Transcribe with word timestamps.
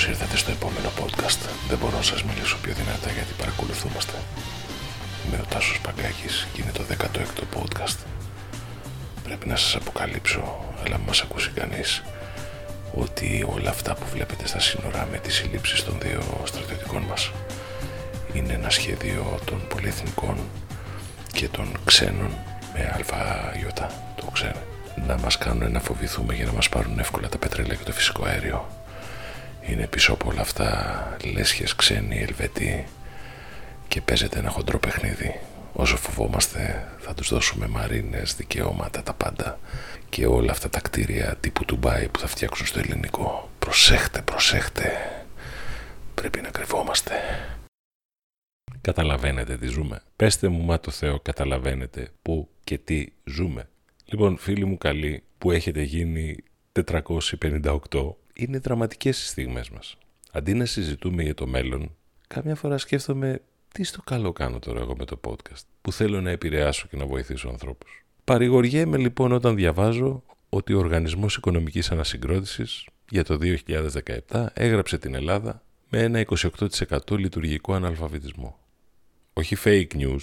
Καλώς 0.00 0.18
ήρθατε 0.18 0.36
στο 0.36 0.50
επόμενο 0.50 0.90
podcast. 1.00 1.40
Δεν 1.68 1.78
μπορώ 1.78 1.96
να 1.96 2.02
σας 2.02 2.22
μιλήσω 2.24 2.56
πιο 2.62 2.72
δυνατά 2.72 3.10
γιατί 3.10 3.32
παρακολουθούμαστε. 3.38 4.12
Είμαι 5.26 5.38
ο 5.42 5.44
Τάσος 5.48 5.80
Παγκάκης 5.80 6.46
και 6.52 6.62
είναι 6.62 6.72
το 6.72 6.82
16ο 6.90 7.42
podcast. 7.56 7.98
Πρέπει 9.24 9.48
να 9.48 9.56
σας 9.56 9.74
αποκαλύψω, 9.74 10.64
αλλά 10.84 10.96
μην 10.96 11.06
μας 11.06 11.20
ακούσει 11.22 11.50
κανείς, 11.54 12.02
ότι 12.94 13.46
όλα 13.54 13.70
αυτά 13.70 13.94
που 13.94 14.06
βλέπετε 14.12 14.46
στα 14.46 14.60
σύνορα 14.60 15.08
με 15.10 15.18
τις 15.18 15.34
συλλήψεις 15.34 15.84
των 15.84 15.98
δύο 16.02 16.22
στρατιωτικών 16.44 17.02
μας 17.02 17.30
είναι 18.32 18.52
ένα 18.52 18.70
σχέδιο 18.70 19.38
των 19.44 19.66
πολυεθνικών 19.68 20.36
και 21.32 21.48
των 21.48 21.72
ξένων 21.84 22.30
με 22.74 22.92
αλφα 22.94 23.52
το 24.16 24.30
ξέρετε 24.32 24.64
να 25.06 25.18
μας 25.18 25.38
κάνουν 25.38 25.72
να 25.72 25.80
φοβηθούμε 25.80 26.34
για 26.34 26.44
να 26.44 26.52
μας 26.52 26.68
πάρουν 26.68 26.98
εύκολα 26.98 27.28
τα 27.28 27.38
πετρέλαια 27.38 27.74
και 27.74 27.84
το 27.84 27.92
φυσικό 27.92 28.24
αέριο 28.24 28.79
είναι 29.72 29.86
πίσω 29.86 30.12
από 30.12 30.28
όλα 30.30 30.40
αυτά 30.40 31.16
λέσχες 31.32 31.74
ξένοι 31.74 32.18
Ελβετοί 32.18 32.86
και 33.88 34.00
παίζεται 34.00 34.38
ένα 34.38 34.50
χοντρό 34.50 34.78
παιχνίδι. 34.78 35.40
Όσο 35.72 35.96
φοβόμαστε 35.96 36.88
θα 36.98 37.14
τους 37.14 37.28
δώσουμε 37.28 37.66
μαρίνες, 37.66 38.34
δικαιώματα, 38.36 39.02
τα 39.02 39.12
πάντα. 39.12 39.58
Και 40.08 40.26
όλα 40.26 40.50
αυτά 40.50 40.68
τα 40.68 40.80
κτίρια 40.80 41.36
τύπου 41.40 41.64
Τουμπάι 41.64 42.08
που 42.08 42.18
θα 42.18 42.26
φτιάξουν 42.26 42.66
στο 42.66 42.78
ελληνικό. 42.78 43.48
Προσέχτε, 43.58 44.22
προσέχτε. 44.22 44.92
Πρέπει 46.14 46.40
να 46.40 46.50
κρυβόμαστε. 46.50 47.12
Καταλαβαίνετε 48.80 49.56
τι 49.56 49.66
ζούμε. 49.66 50.02
Πέστε 50.16 50.48
μου, 50.48 50.62
μα 50.62 50.80
το 50.80 50.90
Θεό, 50.90 51.20
καταλαβαίνετε 51.20 52.10
πού 52.22 52.48
και 52.64 52.78
τι 52.78 53.06
ζούμε. 53.24 53.68
Λοιπόν, 54.04 54.36
φίλοι 54.36 54.64
μου 54.64 54.78
καλοί, 54.78 55.22
που 55.38 55.50
έχετε 55.50 55.82
γίνει 55.82 56.36
458, 56.72 58.14
είναι 58.40 58.58
δραματικές 58.58 59.22
οι 59.22 59.26
στιγμές 59.26 59.70
μας. 59.70 59.96
Αντί 60.32 60.54
να 60.54 60.64
συζητούμε 60.64 61.22
για 61.22 61.34
το 61.34 61.46
μέλλον, 61.46 61.96
καμιά 62.26 62.54
φορά 62.54 62.78
σκέφτομαι 62.78 63.40
τι 63.72 63.84
στο 63.84 64.02
καλό 64.02 64.32
κάνω 64.32 64.58
τώρα 64.58 64.80
εγώ 64.80 64.96
με 64.96 65.04
το 65.04 65.20
podcast, 65.24 65.62
που 65.82 65.92
θέλω 65.92 66.20
να 66.20 66.30
επηρεάσω 66.30 66.86
και 66.90 66.96
να 66.96 67.06
βοηθήσω 67.06 67.48
ανθρώπους. 67.48 68.04
Παρηγοριέμαι 68.24 68.96
λοιπόν 68.96 69.32
όταν 69.32 69.54
διαβάζω 69.54 70.22
ότι 70.48 70.72
ο 70.72 70.78
Οργανισμός 70.78 71.36
Οικονομικής 71.36 71.90
Ανασυγκρότησης 71.90 72.86
για 73.10 73.24
το 73.24 73.38
2017 74.28 74.46
έγραψε 74.52 74.98
την 74.98 75.14
Ελλάδα 75.14 75.62
με 75.88 76.02
ένα 76.02 76.24
28% 77.08 77.18
λειτουργικό 77.18 77.74
αναλφαβητισμό. 77.74 78.58
Όχι 79.32 79.56
fake 79.64 79.94
news, 79.94 80.20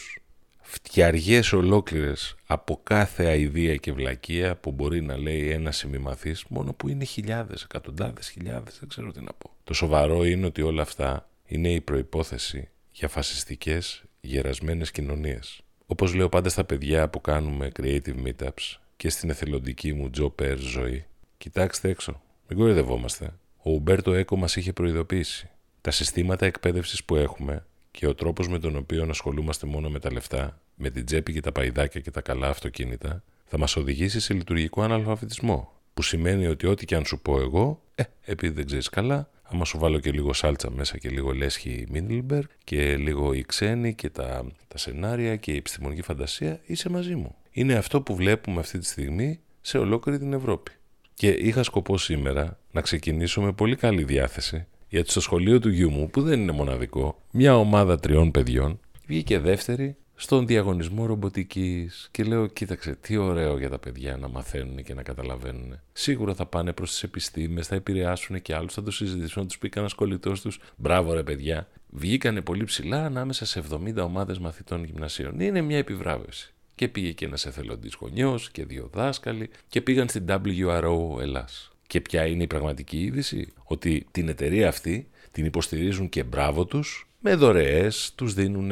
φτιαριές 0.69 1.53
ολόκληρες 1.53 2.35
από 2.45 2.79
κάθε 2.83 3.25
αηδία 3.25 3.75
και 3.75 3.91
βλακεία 3.91 4.55
που 4.55 4.71
μπορεί 4.71 5.01
να 5.01 5.17
λέει 5.17 5.49
ένα 5.51 5.71
σημειμαθής 5.71 6.43
μόνο 6.47 6.73
που 6.73 6.87
είναι 6.87 7.03
χιλιάδες, 7.03 7.63
εκατοντάδες 7.63 8.29
χιλιάδες, 8.29 8.77
δεν 8.79 8.89
ξέρω 8.89 9.11
τι 9.11 9.21
να 9.21 9.33
πω. 9.37 9.51
Το 9.63 9.73
σοβαρό 9.73 10.23
είναι 10.23 10.45
ότι 10.45 10.61
όλα 10.61 10.81
αυτά 10.81 11.29
είναι 11.45 11.71
η 11.71 11.81
προϋπόθεση 11.81 12.69
για 12.91 13.07
φασιστικές, 13.07 14.03
γερασμένες 14.21 14.91
κοινωνίες. 14.91 15.61
Όπως 15.85 16.13
λέω 16.13 16.29
πάντα 16.29 16.49
στα 16.49 16.63
παιδιά 16.63 17.09
που 17.09 17.21
κάνουμε 17.21 17.71
creative 17.79 18.25
meetups 18.25 18.77
και 18.97 19.09
στην 19.09 19.29
εθελοντική 19.29 19.93
μου 19.93 20.09
Joe 20.17 20.31
Pear 20.41 20.57
ζωή, 20.57 21.05
κοιτάξτε 21.37 21.89
έξω, 21.89 22.21
μην 22.47 22.59
κορυδευόμαστε. 22.59 23.33
Ο 23.63 23.71
Ουμπέρτο 23.71 24.13
Έκο 24.13 24.35
μας 24.35 24.55
είχε 24.55 24.73
προειδοποιήσει. 24.73 25.49
Τα 25.81 25.91
συστήματα 25.91 26.45
εκπαίδευσης 26.45 27.03
που 27.03 27.15
έχουμε 27.15 27.65
και 27.97 28.07
ο 28.07 28.15
τρόπος 28.15 28.47
με 28.47 28.59
τον 28.59 28.75
οποίο 28.75 29.07
ασχολούμαστε 29.09 29.67
μόνο 29.67 29.89
με 29.89 29.99
τα 29.99 30.11
λεφτά, 30.11 30.61
με 30.75 30.89
την 30.89 31.05
τσέπη 31.05 31.33
και 31.33 31.41
τα 31.41 31.51
παϊδάκια 31.51 32.01
και 32.01 32.11
τα 32.11 32.21
καλά 32.21 32.47
αυτοκίνητα, 32.47 33.23
θα 33.45 33.57
μας 33.57 33.75
οδηγήσει 33.75 34.19
σε 34.19 34.33
λειτουργικό 34.33 34.81
αναλφαβητισμό. 34.81 35.71
Που 35.93 36.01
σημαίνει 36.01 36.47
ότι 36.47 36.67
ό,τι 36.67 36.85
και 36.85 36.95
αν 36.95 37.05
σου 37.05 37.19
πω 37.19 37.39
εγώ, 37.39 37.81
ε, 37.95 38.03
επειδή 38.25 38.53
δεν 38.53 38.65
ξέρεις 38.65 38.89
καλά, 38.89 39.29
άμα 39.43 39.65
σου 39.65 39.77
βάλω 39.77 39.99
και 39.99 40.11
λίγο 40.11 40.33
σάλτσα 40.33 40.71
μέσα 40.71 40.97
και 40.97 41.09
λίγο 41.09 41.31
λέσχη 41.31 41.85
Μίντλμπεργκ 41.89 42.47
και 42.63 42.97
λίγο 42.97 43.33
η 43.33 43.43
ξένη 43.43 43.95
και 43.95 44.09
τα, 44.09 44.45
τα 44.67 44.77
σενάρια 44.77 45.35
και 45.35 45.51
η 45.51 45.55
επιστημονική 45.55 46.01
φαντασία, 46.01 46.59
είσαι 46.65 46.89
μαζί 46.89 47.15
μου. 47.15 47.35
Είναι 47.51 47.73
αυτό 47.73 48.01
που 48.01 48.15
βλέπουμε 48.15 48.59
αυτή 48.59 48.79
τη 48.79 48.85
στιγμή 48.85 49.39
σε 49.61 49.77
ολόκληρη 49.77 50.19
την 50.19 50.33
Ευρώπη. 50.33 50.71
Και 51.13 51.29
είχα 51.29 51.63
σκοπό 51.63 51.97
σήμερα 51.97 52.59
να 52.71 52.81
ξεκινήσω 52.81 53.41
με 53.41 53.51
πολύ 53.51 53.75
καλή 53.75 54.03
διάθεση 54.03 54.67
γιατί 54.89 55.09
στο 55.09 55.21
σχολείο 55.21 55.59
του 55.59 55.69
γιού 55.69 55.91
μου, 55.91 56.09
που 56.09 56.21
δεν 56.21 56.41
είναι 56.41 56.51
μοναδικό, 56.51 57.21
μια 57.31 57.57
ομάδα 57.57 57.99
τριών 57.99 58.31
παιδιών 58.31 58.79
βγήκε 59.07 59.39
δεύτερη 59.39 59.95
στον 60.19 60.47
διαγωνισμό 60.47 61.05
ρομποτικής 61.05 62.07
και 62.11 62.23
λέω 62.23 62.47
κοίταξε 62.47 62.95
τι 63.01 63.17
ωραίο 63.17 63.57
για 63.57 63.69
τα 63.69 63.79
παιδιά 63.79 64.17
να 64.17 64.27
μαθαίνουν 64.27 64.83
και 64.83 64.93
να 64.93 65.03
καταλαβαίνουν. 65.03 65.79
Σίγουρα 65.93 66.33
θα 66.33 66.45
πάνε 66.45 66.73
προς 66.73 66.91
τις 66.91 67.03
επιστήμες, 67.03 67.67
θα 67.67 67.75
επηρεάσουν 67.75 68.41
και 68.41 68.55
άλλους, 68.55 68.73
θα 68.73 68.83
το 68.83 68.91
συζητήσουν, 68.91 69.41
να 69.41 69.47
τους 69.47 69.57
πει 69.57 69.69
κανένας 69.69 69.93
κολλητός 69.93 70.41
τους. 70.41 70.59
Μπράβο 70.75 71.13
ρε 71.13 71.23
παιδιά. 71.23 71.67
Βγήκανε 71.89 72.41
πολύ 72.41 72.63
ψηλά 72.63 73.05
ανάμεσα 73.05 73.45
σε 73.45 73.59
70 73.59 74.03
ομάδες 74.03 74.39
μαθητών 74.39 74.83
γυμνασίων. 74.83 75.39
Είναι 75.39 75.61
μια 75.61 75.77
επιβράβευση. 75.77 76.53
Και 76.75 76.87
πήγε 76.87 77.11
και 77.11 77.25
ένας 77.25 77.45
εθελοντής 77.45 77.97
γονιός 77.99 78.51
και 78.51 78.65
δύο 78.65 78.89
δάσκαλοι 78.93 79.49
και 79.69 79.81
πήγαν 79.81 80.09
στην 80.09 80.25
WRO 80.27 81.19
Ελλάς. 81.19 81.71
Και 81.87 82.01
ποια 82.01 82.25
είναι 82.25 82.43
η 82.43 82.47
πραγματική 82.47 82.99
είδηση, 82.99 83.53
ότι 83.63 84.07
την 84.11 84.27
εταιρεία 84.29 84.67
αυτή 84.67 85.07
την 85.31 85.45
υποστηρίζουν 85.45 86.09
και 86.09 86.23
μπράβο 86.23 86.65
τους 86.65 87.06
με 87.27 87.35
δωρεές, 87.35 88.11
τους 88.15 88.33
δίνουν 88.33 88.71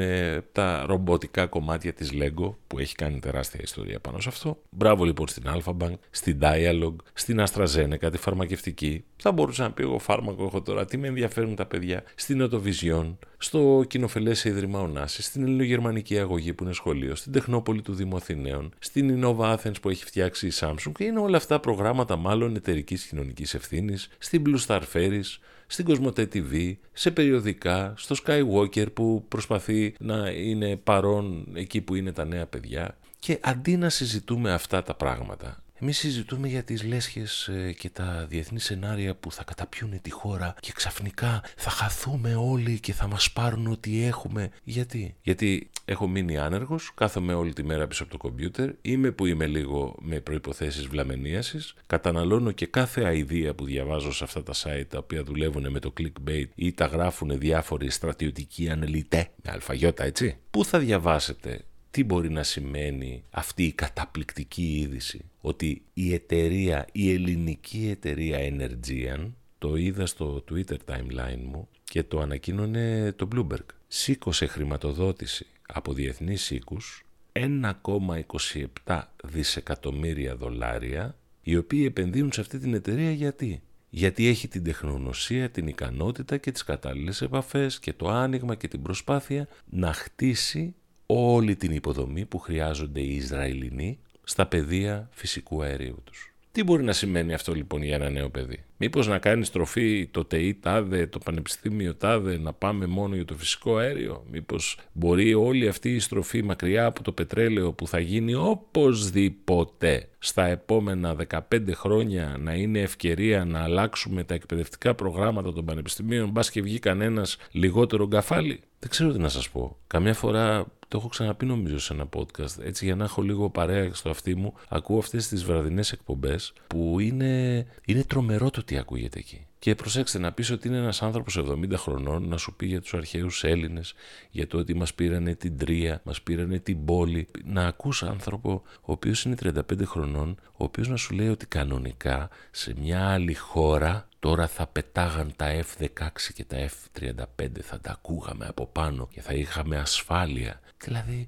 τα 0.52 0.84
ρομποτικά 0.88 1.46
κομμάτια 1.46 1.94
της 1.94 2.12
Lego 2.14 2.54
που 2.68 2.80
έχει 2.80 2.96
κάνει 2.96 3.20
τεράστια 3.20 3.60
ιστορία 3.64 4.00
πάνω 4.00 4.20
σε 4.20 4.30
αυτό. 4.30 4.62
Μπράβο 4.70 5.04
λοιπόν 5.04 5.28
στην 5.28 5.44
Alphabank, 5.48 5.94
στην 6.10 6.40
Dialog, 6.42 6.96
στην 7.14 7.44
AstraZeneca, 7.46 8.12
τη 8.12 8.18
φαρμακευτική. 8.18 9.04
Θα 9.18 9.32
μπορούσα 9.32 9.64
να 9.64 9.72
πει 9.72 9.84
εγώ 9.84 10.00
φάρμακο 10.00 10.44
έχω 10.44 10.62
τώρα, 10.62 10.86
τι 10.86 10.98
με 10.98 11.08
ενδιαφέρουν 11.08 11.56
τα 11.56 11.66
παιδιά. 11.66 12.04
Στην 12.16 12.50
Autovision, 12.50 13.16
στο 13.38 13.86
κοινοφελέ 13.88 14.32
Ίδρυμα 14.44 14.80
Ωνάση, 14.80 15.22
στην 15.22 15.44
Ελληνογερμανική 15.44 16.20
Αγωγή 16.20 16.54
που 16.54 16.64
είναι 16.64 16.74
σχολείο, 16.74 17.16
στην 17.16 17.32
Τεχνόπολη 17.32 17.82
του 17.82 17.94
Δήμου 17.94 18.16
Αθηναίων, 18.16 18.74
στην 18.80 19.20
Innova 19.22 19.56
Athens 19.56 19.82
που 19.82 19.90
έχει 19.90 20.06
φτιάξει 20.06 20.48
η 20.48 20.52
Samsung 20.60 20.92
και 20.98 21.04
είναι 21.04 21.20
όλα 21.20 21.38
αυτά 21.38 21.60
προγράμματα 21.60 22.16
μάλλον 22.16 22.56
εταιρικής 22.56 23.06
κοινωνικής 23.06 23.54
ευθύνης, 23.54 24.10
στην 24.18 24.44
Blue 24.46 24.66
Star 24.68 24.82
Ferries, 24.94 25.40
στην 25.68 25.86
Κοσμοτέ 25.86 26.28
TV, 26.34 26.74
σε 26.94 27.12
περιοδικά, 27.12 27.94
στο 27.98 28.16
Skywalker 28.26 28.94
που 28.94 29.26
προσπαθεί 29.28 29.94
να 30.00 30.30
είναι 30.30 30.76
παρόν 30.76 31.48
εκεί 31.54 31.82
που 31.82 31.96
είναι 31.96 32.12
τα 32.12 32.26
νέα 32.26 32.46
παιδιά. 32.46 32.98
Και 33.20 33.40
αντί 33.42 33.78
να 33.78 33.90
συζητούμε 33.90 34.54
αυτά 34.54 34.84
τα 34.84 34.94
πράγματα, 34.94 35.64
εμείς 35.80 35.98
συζητούμε 35.98 36.48
για 36.48 36.64
τις 36.64 36.84
λέσχες 36.84 37.48
ε, 37.48 37.72
και 37.72 37.90
τα 37.90 38.26
διεθνή 38.30 38.60
σενάρια 38.60 39.16
που 39.16 39.32
θα 39.32 39.44
καταπιούν 39.44 40.02
τη 40.02 40.12
χώρα 40.12 40.56
και 40.60 40.72
ξαφνικά 40.76 41.44
θα 41.56 41.70
χαθούμε 41.70 42.36
όλοι 42.36 42.80
και 42.80 42.94
θα 42.94 43.08
μας 43.08 43.32
πάρουν 43.32 43.68
ό,τι 43.68 44.04
έχουμε. 44.04 44.50
Γιατί; 44.64 45.16
Γιατί 45.22 45.70
έχω 45.86 46.08
μείνει 46.08 46.38
άνεργος, 46.38 46.92
κάθομαι 46.96 47.34
όλη 47.34 47.54
τη 47.54 47.64
μέρα 47.64 47.88
πίσω 47.88 48.04
από 48.04 48.12
το 48.12 48.18
κομπιούτερ, 48.18 48.70
είμαι 48.82 49.12
που 49.12 49.26
είμαι 49.26 49.46
λίγο 49.46 49.96
με 50.02 50.20
προϋποθέσεις 50.20 50.88
βλαμενίασης, 50.88 51.74
καταναλώνω 51.88 52.52
και 52.52 52.66
κάθε 52.66 53.04
αηδία 53.04 53.54
που 53.54 53.66
διαβάζω 53.66 54.14
σε 54.14 54.24
αυτά 54.24 54.44
τα 54.44 54.54
site 54.54 54.86
τα 54.90 54.98
οποία 54.98 55.24
δουλεύουν 55.24 55.72
με 55.72 55.80
το 55.80 55.94
clickbait 56.00 56.48
ή 56.56 56.74
τα 56.74 56.86
γράφουν 56.86 57.40
διάφοροι 57.40 57.90
στρατιωτικοί 57.90 58.70
ανελιτέ 58.70 59.30
με 59.44 59.52
αλφαγιώτα 59.52 60.04
έτσι. 60.04 60.38
Πού 60.52 60.66
θα 60.66 60.80
διαβάσετε 60.80 61.62
τι 61.96 62.04
μπορεί 62.04 62.30
να 62.30 62.44
σημαίνει 62.44 63.24
αυτή 63.30 63.64
η 63.64 63.72
καταπληκτική 63.72 64.78
είδηση; 64.78 65.26
Ότι 65.42 65.82
η 65.94 66.14
εταιρεία, 66.14 66.88
η 66.92 67.14
ελληνική 67.14 67.88
εταιρεία 67.90 68.38
Energean 68.40 69.32
το 69.58 69.76
είδα 69.76 70.06
στο 70.06 70.44
Twitter 70.52 70.76
timeline 70.86 71.44
μου 71.44 71.68
και 71.84 72.04
το 72.04 72.20
ανακοίνωνε 72.20 73.12
το 73.16 73.28
Bloomberg. 73.36 73.66
Σήκωσε 73.88 74.46
χρηματοδότηση 74.46 75.46
από 75.68 75.94
διεθνείς 75.94 76.52
οίκους 76.52 77.06
1,27 77.34 79.02
δισεκατομμύρια 79.24 80.36
δολάρια 80.36 81.16
οι 81.42 81.58
οποίοι 81.58 81.84
επενδύουν 81.88 82.32
σε 82.32 82.42
αυτή 82.42 82.60
την 82.60 82.74
εταιρεία 82.74 83.12
γιατί; 83.12 83.62
Γιατί 83.90 84.28
έχει 84.28 84.48
την 84.48 84.64
τεχνογνωσία, 84.64 85.50
την 85.50 85.68
ικανότητα 85.68 86.38
και 86.38 86.52
τις 86.52 86.64
κατάλληλες 86.64 87.22
επαφές 87.22 87.80
και 87.80 87.94
το 87.94 88.10
άνοιγμα 88.10 88.56
και 88.56 88.68
την 88.68 88.82
προσπάθεια 88.82 89.48
να 89.70 89.94
χτίσει 89.94 90.76
όλη 91.06 91.56
την 91.56 91.72
υποδομή 91.72 92.26
που 92.26 92.40
χρειάζονται 92.40 93.00
οι 93.00 93.16
Ισραηλινοί 93.16 94.00
στα 94.24 94.46
πεδία 94.46 95.10
φυσικού 95.12 95.64
αερίου 95.64 96.02
τους. 96.04 96.36
Τι 96.52 96.64
μπορεί 96.64 96.84
να 96.84 96.94
σημαίνει 96.94 97.34
αυτό 97.34 97.54
λοιπόν 97.54 97.84
για 97.84 97.96
ένα 97.96 98.10
νέο 98.10 98.30
παιδί; 98.30 98.64
Μήπως 98.78 99.08
να 99.08 99.18
κάνει 99.18 99.46
στροφή 99.46 100.08
το 100.12 100.26
ΤΕΙ 100.26 100.54
τάδε, 100.54 101.08
το 101.08 101.20
πανεπιστήμιο 101.20 101.96
τάδε, 101.96 102.38
να 102.38 102.54
πάμε 102.54 102.86
μόνο 102.86 103.16
για 103.16 103.26
το 103.26 103.34
φυσικό 103.34 103.78
αέριο; 103.78 104.24
Μήπως 104.32 104.80
μπορεί 104.92 105.34
όλη 105.34 105.68
αυτή 105.68 105.96
η 105.96 106.00
στροφή 106.00 106.44
μακριά 106.44 106.86
από 106.86 107.04
το 107.04 107.12
πετρέλαιο 107.12 107.74
που 107.74 107.88
θα 107.88 108.00
γίνει 108.00 108.34
οπωσδήποτε 108.34 110.10
στα 110.20 110.46
επόμενα 110.46 111.16
15 111.52 111.72
χρόνια 111.74 112.36
να 112.40 112.54
είναι 112.54 112.80
ευκαιρία 112.80 113.46
να 113.46 113.64
αλλάξουμε 113.64 114.24
τα 114.24 114.34
εκπαιδευτικά 114.34 114.96
προγράμματα 114.96 115.54
των 115.54 115.66
πανεπιστημίων 115.66 116.30
μπας 116.30 116.52
και 116.52 116.62
βγει 116.62 116.80
κανένας 116.80 117.38
λιγότερο 117.52 118.08
γκαφάλι; 118.08 118.60
Δεν 118.80 118.90
ξέρω 118.90 119.12
τι 119.12 119.20
να 119.20 119.30
σας 119.30 119.50
πω. 119.50 119.78
Καμιά 119.88 120.14
φορά 120.14 120.66
το 120.96 121.02
έχω 121.02 121.10
ξαναπεί 121.10 121.46
νομίζω 121.46 121.80
σε 121.80 121.94
ένα 121.94 122.10
podcast, 122.16 122.60
έτσι 122.64 122.86
για 122.86 122.96
να 122.96 123.04
έχω 123.04 123.22
λίγο 123.22 123.50
παρέα 123.50 123.94
στο 123.94 124.10
αυτί 124.10 124.36
μου, 124.36 124.54
ακούω 124.70 124.98
αυτές 124.98 125.28
τις 125.28 125.44
βραδινές 125.44 125.92
εκπομπές 125.92 126.54
που 126.68 127.00
είναι, 127.00 127.66
είναι 127.86 128.04
τρομερό 128.04 128.50
το 128.50 128.64
τι 128.64 128.78
ακούγεται 128.78 129.20
εκεί. 129.20 129.48
Και 129.60 129.76
προσέξτε 129.76 130.20
να 130.20 130.32
πεις 130.32 130.52
ότι 130.52 130.68
είναι 130.68 130.78
ένας 130.78 131.02
άνθρωπος 131.02 131.40
70 131.40 131.74
χρονών 131.76 132.28
να 132.28 132.38
σου 132.38 132.56
πει 132.56 132.66
για 132.66 132.82
τους 132.82 132.94
αρχαίους 132.94 133.44
Έλληνες, 133.44 133.94
για 134.32 134.48
το 134.48 134.58
ότι 134.58 134.74
μας 134.74 134.94
πήρανε 134.94 135.36
την 135.36 135.58
Τρία, 135.58 136.02
μας 136.04 136.22
πήρανε 136.22 136.60
την 136.60 136.86
πόλη. 136.86 137.28
Να 137.44 137.68
ακούς 137.68 138.04
άνθρωπο 138.04 138.62
ο 138.76 138.92
οποίος 138.92 139.24
είναι 139.24 139.36
35 139.36 139.86
χρονών, 139.86 140.38
ο 140.52 140.64
οποίος 140.64 140.88
να 140.88 140.96
σου 140.96 141.14
λέει 141.14 141.28
ότι 141.28 141.46
κανονικά 141.46 142.30
σε 142.52 142.74
μια 142.80 143.10
άλλη 143.10 143.34
χώρα 143.34 144.08
τώρα 144.20 144.48
θα 144.48 144.68
πετάγαν 144.68 145.34
τα 145.36 145.46
F-16 145.62 146.08
και 146.34 146.44
τα 146.44 146.58
F-35, 146.58 147.48
θα 147.62 147.80
τα 147.80 147.92
ακούγαμε 147.92 148.46
από 148.46 148.66
πάνω 148.66 149.08
και 149.12 149.22
θα 149.22 149.34
είχαμε 149.34 149.78
ασφάλεια. 149.78 150.60
Δηλαδή, 150.84 151.28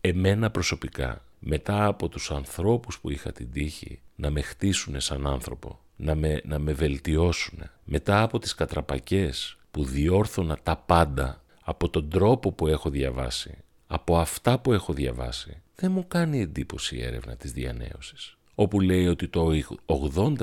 εμένα 0.00 0.50
προσωπικά, 0.50 1.24
μετά 1.38 1.84
από 1.84 2.08
τους 2.08 2.30
ανθρώπους 2.30 3.00
που 3.00 3.10
είχα 3.10 3.32
την 3.32 3.52
τύχη 3.52 4.00
να 4.16 4.30
με 4.30 4.40
χτίσουν 4.40 5.00
σαν 5.00 5.26
άνθρωπο, 5.26 5.80
να 5.96 6.14
με, 6.14 6.40
να 6.44 6.58
με 6.58 6.72
βελτιώσουν. 6.72 7.58
Μετά 7.84 8.22
από 8.22 8.38
τις 8.38 8.54
κατραπακές 8.54 9.56
που 9.70 9.84
διόρθωνα 9.84 10.58
τα 10.62 10.76
πάντα 10.76 11.42
από 11.62 11.88
τον 11.88 12.08
τρόπο 12.08 12.52
που 12.52 12.66
έχω 12.66 12.90
διαβάσει, 12.90 13.58
από 13.86 14.18
αυτά 14.18 14.58
που 14.58 14.72
έχω 14.72 14.92
διαβάσει, 14.92 15.62
δεν 15.74 15.90
μου 15.90 16.04
κάνει 16.08 16.40
εντύπωση 16.40 16.96
η 16.96 17.02
έρευνα 17.02 17.36
της 17.36 17.52
διανέωσης. 17.52 18.36
Όπου 18.54 18.80
λέει 18.80 19.06
ότι 19.06 19.28
το 19.28 19.50
80%, 19.86 20.36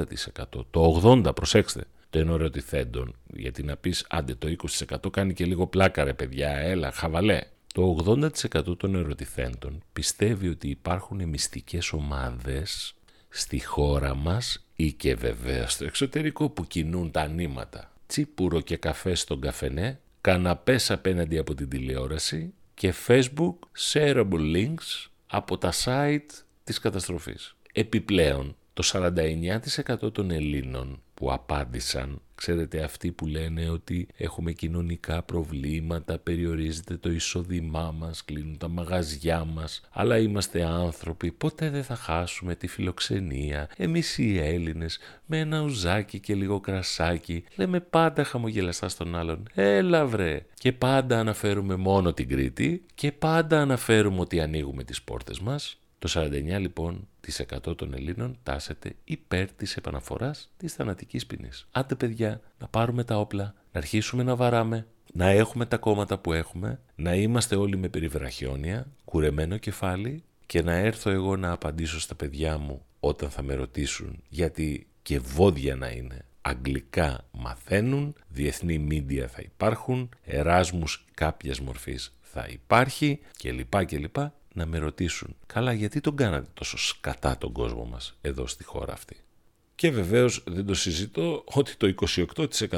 το 0.70 1.02
80% 1.04 1.36
προσέξτε, 1.36 1.86
των 2.10 2.30
ερωτηθέντων, 2.30 3.16
γιατί 3.34 3.64
να 3.64 3.78
πεις 3.78 4.06
άντε 4.10 4.36
το 4.36 4.56
20% 5.04 5.12
κάνει 5.12 5.34
και 5.34 5.46
λίγο 5.46 5.68
πλάκα 5.68 6.04
ρε 6.04 6.14
παιδιά, 6.14 6.50
έλα 6.50 6.92
χαβαλέ. 6.92 7.42
Το 7.74 7.98
80% 8.06 8.78
των 8.78 8.96
ερωτηθέντων 8.96 9.84
πιστεύει 9.94 10.48
ότι 10.48 10.70
υπάρχουν 10.70 11.28
μυστικές 11.28 11.92
ομάδες 11.92 12.94
στη 13.30 13.66
χώρα 13.66 14.16
μας 14.16 14.66
ή 14.76 14.92
και 14.92 15.16
βέβαια 15.16 15.68
στο 15.68 15.86
εξωτερικό 15.86 16.50
που 16.50 16.68
κινούν 16.68 17.12
τα 17.12 17.28
νήματα. 17.28 17.92
Τσίπουρο 18.08 18.62
και 18.62 18.78
καφέ 18.78 19.16
στον 19.16 19.42
καφενέ, 19.42 20.00
καναπές 20.22 20.92
απέναντι 20.92 21.38
από 21.38 21.56
την 21.56 21.70
τηλεόραση 21.70 22.54
και 22.74 22.94
facebook 23.08 23.56
shareable 23.92 24.56
links 24.56 25.08
από 25.28 25.58
τα 25.58 25.74
site 25.84 26.44
της 26.64 26.80
καταστροφής. 26.80 27.56
Επιπλέον, 27.74 28.56
το 28.74 28.84
49% 28.86 30.14
των 30.14 30.32
Ελλήνων 30.32 31.02
που 31.20 31.32
απάντησαν 31.32 32.22
Ξέρετε 32.40 32.84
αυτοί 32.84 33.12
που 33.12 33.26
λένε 33.26 33.70
ότι 33.70 34.08
έχουμε 34.18 34.52
κοινωνικά 34.52 35.24
προβλήματα, 35.24 36.18
περιορίζεται 36.18 36.98
το 36.98 37.12
εισόδημά 37.12 37.92
μας, 37.98 38.26
κλείνουν 38.26 38.58
τα 38.58 38.68
μαγαζιά 38.68 39.46
μας, 39.46 39.82
αλλά 39.92 40.18
είμαστε 40.18 40.64
άνθρωποι, 40.64 41.32
ποτέ 41.32 41.70
δεν 41.70 41.84
θα 41.84 41.96
χάσουμε 41.96 42.56
τη 42.56 42.68
φιλοξενία. 42.68 43.70
Εμείς 43.78 44.18
οι 44.18 44.40
Έλληνες 44.40 45.00
με 45.26 45.40
ένα 45.40 45.62
ουζάκι 45.62 46.20
και 46.20 46.36
λίγο 46.36 46.60
κρασάκι 46.60 47.44
λέμε 47.56 47.80
πάντα 47.80 48.24
χαμογελαστά 48.24 48.90
στον 48.90 49.16
άλλον 49.16 49.48
«Έλα 49.54 50.06
βρε» 50.06 50.46
και 50.54 50.72
πάντα 50.72 51.20
αναφέρουμε 51.20 51.76
μόνο 51.76 52.14
την 52.14 52.28
Κρήτη 52.28 52.86
και 52.96 53.12
πάντα 53.12 53.62
αναφέρουμε 53.62 54.20
ότι 54.20 54.40
ανοίγουμε 54.40 54.84
τις 54.84 55.02
πόρτες 55.02 55.40
μας. 55.40 55.79
Το 56.00 56.10
49 56.14 56.60
λοιπόν 56.60 57.08
της 57.20 57.46
100 57.68 57.78
των 57.78 57.94
Ελλήνων 57.94 58.38
τάσεται 58.44 58.96
υπέρ 59.04 59.52
της 59.52 59.76
επαναφοράς 59.76 60.52
της 60.58 60.74
θανατικής 60.74 61.26
ποινής. 61.26 61.68
Άντε 61.72 61.96
παιδιά, 61.96 62.42
να 62.60 62.68
πάρουμε 62.68 63.04
τα 63.04 63.20
όπλα, 63.20 63.44
να 63.72 63.80
αρχίσουμε 63.80 64.24
να 64.24 64.36
βαράμε, 64.36 64.88
να 65.14 65.30
έχουμε 65.30 65.66
τα 65.66 65.78
κόμματα 65.78 66.18
που 66.18 66.34
έχουμε, 66.34 66.80
να 66.96 67.16
είμαστε 67.16 67.56
όλοι 67.56 67.78
με 67.78 67.90
περιβραχιόνια, 67.90 68.88
κουρεμένο 69.06 69.58
κεφάλι 69.58 70.24
και 70.46 70.62
να 70.62 70.74
έρθω 70.74 71.10
εγώ 71.10 71.38
να 71.38 71.52
απαντήσω 71.52 72.00
στα 72.00 72.16
παιδιά 72.16 72.58
μου 72.58 72.86
όταν 73.00 73.30
θα 73.30 73.42
με 73.42 73.54
ρωτήσουν 73.54 74.24
γιατί 74.30 74.88
και 75.02 75.20
βόδια 75.20 75.76
να 75.76 75.90
είναι. 75.90 76.26
Αγγλικά 76.42 77.26
μαθαίνουν, 77.32 78.16
διεθνή 78.28 78.78
μίντια 78.78 79.28
θα 79.28 79.42
υπάρχουν, 79.42 80.10
εράσμους 80.24 81.06
κάποιας 81.14 81.60
μορφής 81.60 82.14
θα 82.22 82.48
υπάρχει 82.50 83.20
κλπ. 83.38 83.86
κλπ 83.86 84.16
να 84.60 84.66
με 84.66 84.78
ρωτήσουν 84.78 85.36
«Καλά, 85.46 85.74
γιατί 85.74 86.00
τον 86.02 86.16
κάνατε 86.16 86.48
τόσο 86.54 86.78
σκατά 86.78 87.38
τον 87.38 87.52
κόσμο 87.52 87.86
μας 87.86 88.18
εδώ 88.22 88.48
στη 88.48 88.64
χώρα 88.64 88.94
αυτή». 88.94 89.16
Και 89.76 89.92
βεβαίως 89.92 90.44
δεν 90.48 90.66
το 90.66 90.74
συζητώ 90.74 91.44
ότι 91.46 91.76
το 91.76 91.94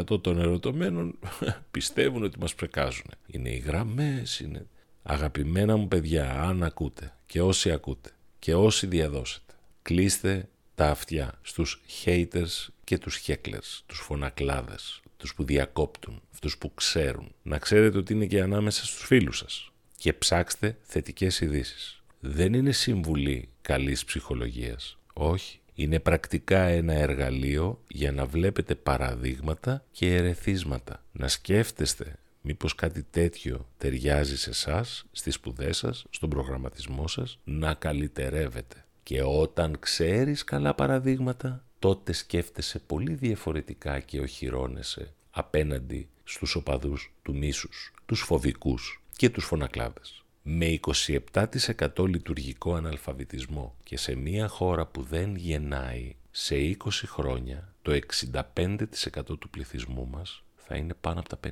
28% 0.10 0.22
των 0.22 0.39
ερωτωμένων 0.39 1.19
πιστεύουν 1.72 2.24
ότι 2.24 2.39
μας 2.39 2.56
πρεκάζουν. 2.56 3.06
Είναι 3.28 3.50
οι 3.50 3.57
γραμμές, 3.57 4.39
είναι... 4.39 4.68
Αγαπημένα 5.04 5.75
μου 5.75 5.88
παιδιά, 5.88 6.42
αν 6.42 6.63
ακούτε 6.63 7.13
και 7.25 7.42
όσοι 7.42 7.72
ακούτε 7.72 8.10
και 8.39 8.56
όσοι 8.56 8.88
διαδώσετε, 8.88 9.54
κλείστε 9.81 10.50
τα 10.75 10.89
αυτιά 10.89 11.39
στους 11.42 11.81
haters 12.06 12.68
και 12.83 12.98
τους 12.98 13.22
hecklers, 13.28 13.81
τους 13.86 14.00
φωνακλάδες, 14.00 15.01
τους 15.18 15.33
που 15.33 15.44
διακόπτουν, 15.44 16.22
αυτούς 16.33 16.57
που 16.57 16.74
ξέρουν. 16.74 17.31
Να 17.44 17.57
ξέρετε 17.57 17.98
ότι 17.98 18.13
είναι 18.13 18.25
και 18.25 18.42
ανάμεσα 18.42 18.86
στους 18.86 19.06
φίλους 19.06 19.38
σας 19.38 19.70
και 20.01 20.13
ψάξτε 20.13 20.77
θετικές 20.81 21.42
ειδήσεις. 21.42 22.02
Δεν 22.19 22.54
είναι 22.54 22.71
συμβουλή 22.71 23.49
καλής 23.61 24.06
ψυχολογίας. 24.06 24.97
Όχι. 25.14 25.59
Είναι 25.73 25.99
πρακτικά 25.99 26.59
ένα 26.59 26.94
εργαλείο 26.94 27.81
για 27.87 28.11
να 28.11 28.25
βλέπετε 28.25 28.75
παραδείγματα 28.75 29.85
και 29.92 30.16
ερεθίσματα. 30.16 31.04
Να 31.11 31.28
σκέφτεστε 31.28 32.16
μήπως 32.42 32.75
κάτι 32.75 33.04
τέτοιο 33.04 33.68
ταιριάζει 33.78 34.37
σε 34.37 34.49
εσάς, 34.49 35.06
στις 35.11 35.33
σπουδές 35.33 35.78
σας, 35.78 36.06
στον 36.09 36.30
προγραμματισμό 36.30 37.07
σας, 37.07 37.40
να 37.44 37.73
καλυτερεύετε. 37.73 38.85
Και 39.04 39.23
όταν 39.23 39.80
ξέρεις 39.80 40.44
καλά 40.44 40.75
παραδείγματα, 40.75 41.66
τότε 41.80 42.14
σκέφτεσαι 42.14 42.80
πολύ 42.80 43.14
διαφορετικά 43.14 43.99
και 43.99 44.19
οχυρώνεσαι 44.19 45.14
απέναντι 45.31 46.09
στους 46.23 46.56
οπαδούς 46.56 47.14
του 47.21 47.37
μίσους, 47.37 47.94
τους 48.06 48.21
φοβικούς, 48.21 49.00
και 49.21 49.30
τους 49.30 49.45
φωνακλάδες. 49.45 50.23
Με 50.42 50.80
27% 51.31 52.07
λειτουργικό 52.07 52.75
αναλφαβητισμό 52.75 53.75
και 53.83 53.97
σε 53.97 54.16
μια 54.16 54.47
χώρα 54.47 54.85
που 54.85 55.01
δεν 55.01 55.35
γεννάει 55.35 56.16
σε 56.31 56.56
20 56.56 56.90
χρόνια 57.06 57.73
το 57.81 57.99
65% 58.51 59.40
του 59.40 59.49
πληθυσμού 59.49 60.07
μας 60.11 60.44
θα 60.56 60.75
είναι 60.75 60.94
πάνω 61.01 61.19
από 61.19 61.30
τα 61.30 61.40
50. 61.47 61.49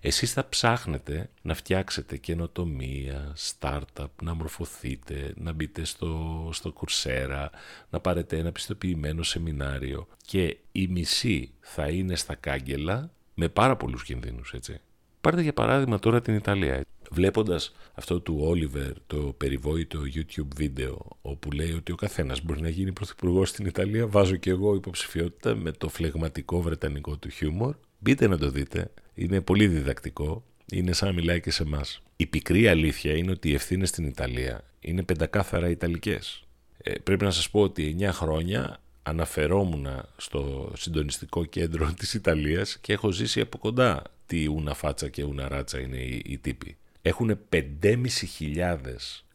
Εσείς 0.00 0.32
θα 0.32 0.48
ψάχνετε 0.48 1.30
να 1.42 1.54
φτιάξετε 1.54 2.16
καινοτομία, 2.16 3.36
startup, 3.58 4.06
να 4.22 4.34
μορφωθείτε, 4.34 5.32
να 5.36 5.52
μπείτε 5.52 5.84
στο, 5.84 6.48
στο 6.52 6.72
κουρσέρα, 6.72 7.50
να 7.90 8.00
πάρετε 8.00 8.38
ένα 8.38 8.52
πιστοποιημένο 8.52 9.22
σεμινάριο 9.22 10.08
και 10.26 10.56
η 10.72 10.86
μισή 10.86 11.52
θα 11.60 11.88
είναι 11.88 12.16
στα 12.16 12.34
κάγκελα 12.34 13.10
με 13.34 13.48
πάρα 13.48 13.76
πολλούς 13.76 14.04
κινδύνους, 14.04 14.52
έτσι. 14.52 14.80
Πάρτε 15.20 15.42
για 15.42 15.52
παράδειγμα 15.52 15.98
τώρα 15.98 16.20
την 16.20 16.34
Ιταλία. 16.34 16.84
Βλέποντας 17.12 17.72
αυτό 17.94 18.20
του 18.20 18.36
Όλιβερ, 18.40 18.92
το 19.06 19.16
περιβόητο 19.16 20.00
YouTube 20.14 20.48
βίντεο, 20.56 21.06
όπου 21.22 21.50
λέει 21.50 21.72
ότι 21.72 21.92
ο 21.92 21.94
καθένας 21.94 22.42
μπορεί 22.42 22.60
να 22.60 22.68
γίνει 22.68 22.92
πρωθυπουργός 22.92 23.48
στην 23.48 23.66
Ιταλία, 23.66 24.06
βάζω 24.06 24.36
και 24.36 24.50
εγώ 24.50 24.74
υποψηφιότητα 24.74 25.54
με 25.54 25.70
το 25.72 25.88
φλεγματικό 25.88 26.60
βρετανικό 26.60 27.16
του 27.16 27.28
χιούμορ. 27.28 27.74
Μπείτε 27.98 28.28
να 28.28 28.38
το 28.38 28.50
δείτε, 28.50 28.90
είναι 29.14 29.40
πολύ 29.40 29.66
διδακτικό, 29.66 30.44
είναι 30.72 30.92
σαν 30.92 31.08
να 31.08 31.14
μιλάει 31.14 31.40
και 31.40 31.50
σε 31.50 31.62
εμάς. 31.62 32.02
Η 32.16 32.26
πικρή 32.26 32.68
αλήθεια 32.68 33.16
είναι 33.16 33.30
ότι 33.30 33.48
οι 33.48 33.54
ευθύνες 33.54 33.88
στην 33.88 34.04
Ιταλία 34.06 34.64
είναι 34.80 35.02
πεντακάθαρα 35.02 35.68
ιταλικές. 35.68 36.44
Ε, 36.78 36.92
πρέπει 36.98 37.24
να 37.24 37.30
σας 37.30 37.50
πω 37.50 37.60
ότι 37.60 37.96
9 38.00 38.08
χρόνια 38.12 38.80
αναφερόμουν 39.02 39.86
στο 40.16 40.72
συντονιστικό 40.76 41.44
κέντρο 41.44 41.92
της 41.98 42.14
Ιταλίας 42.14 42.78
και 42.78 42.92
έχω 42.92 43.10
ζήσει 43.10 43.40
από 43.40 43.58
κοντά 43.58 44.02
τι 44.26 44.48
ούνα 44.48 44.74
φάτσα 44.74 45.08
και 45.08 45.22
ούνα 45.22 45.48
ράτσα 45.48 45.80
είναι 45.80 45.96
οι, 45.96 46.22
οι 46.24 46.38
τύποι. 46.38 46.76
Έχουν 47.02 47.38
5.500 47.50 48.76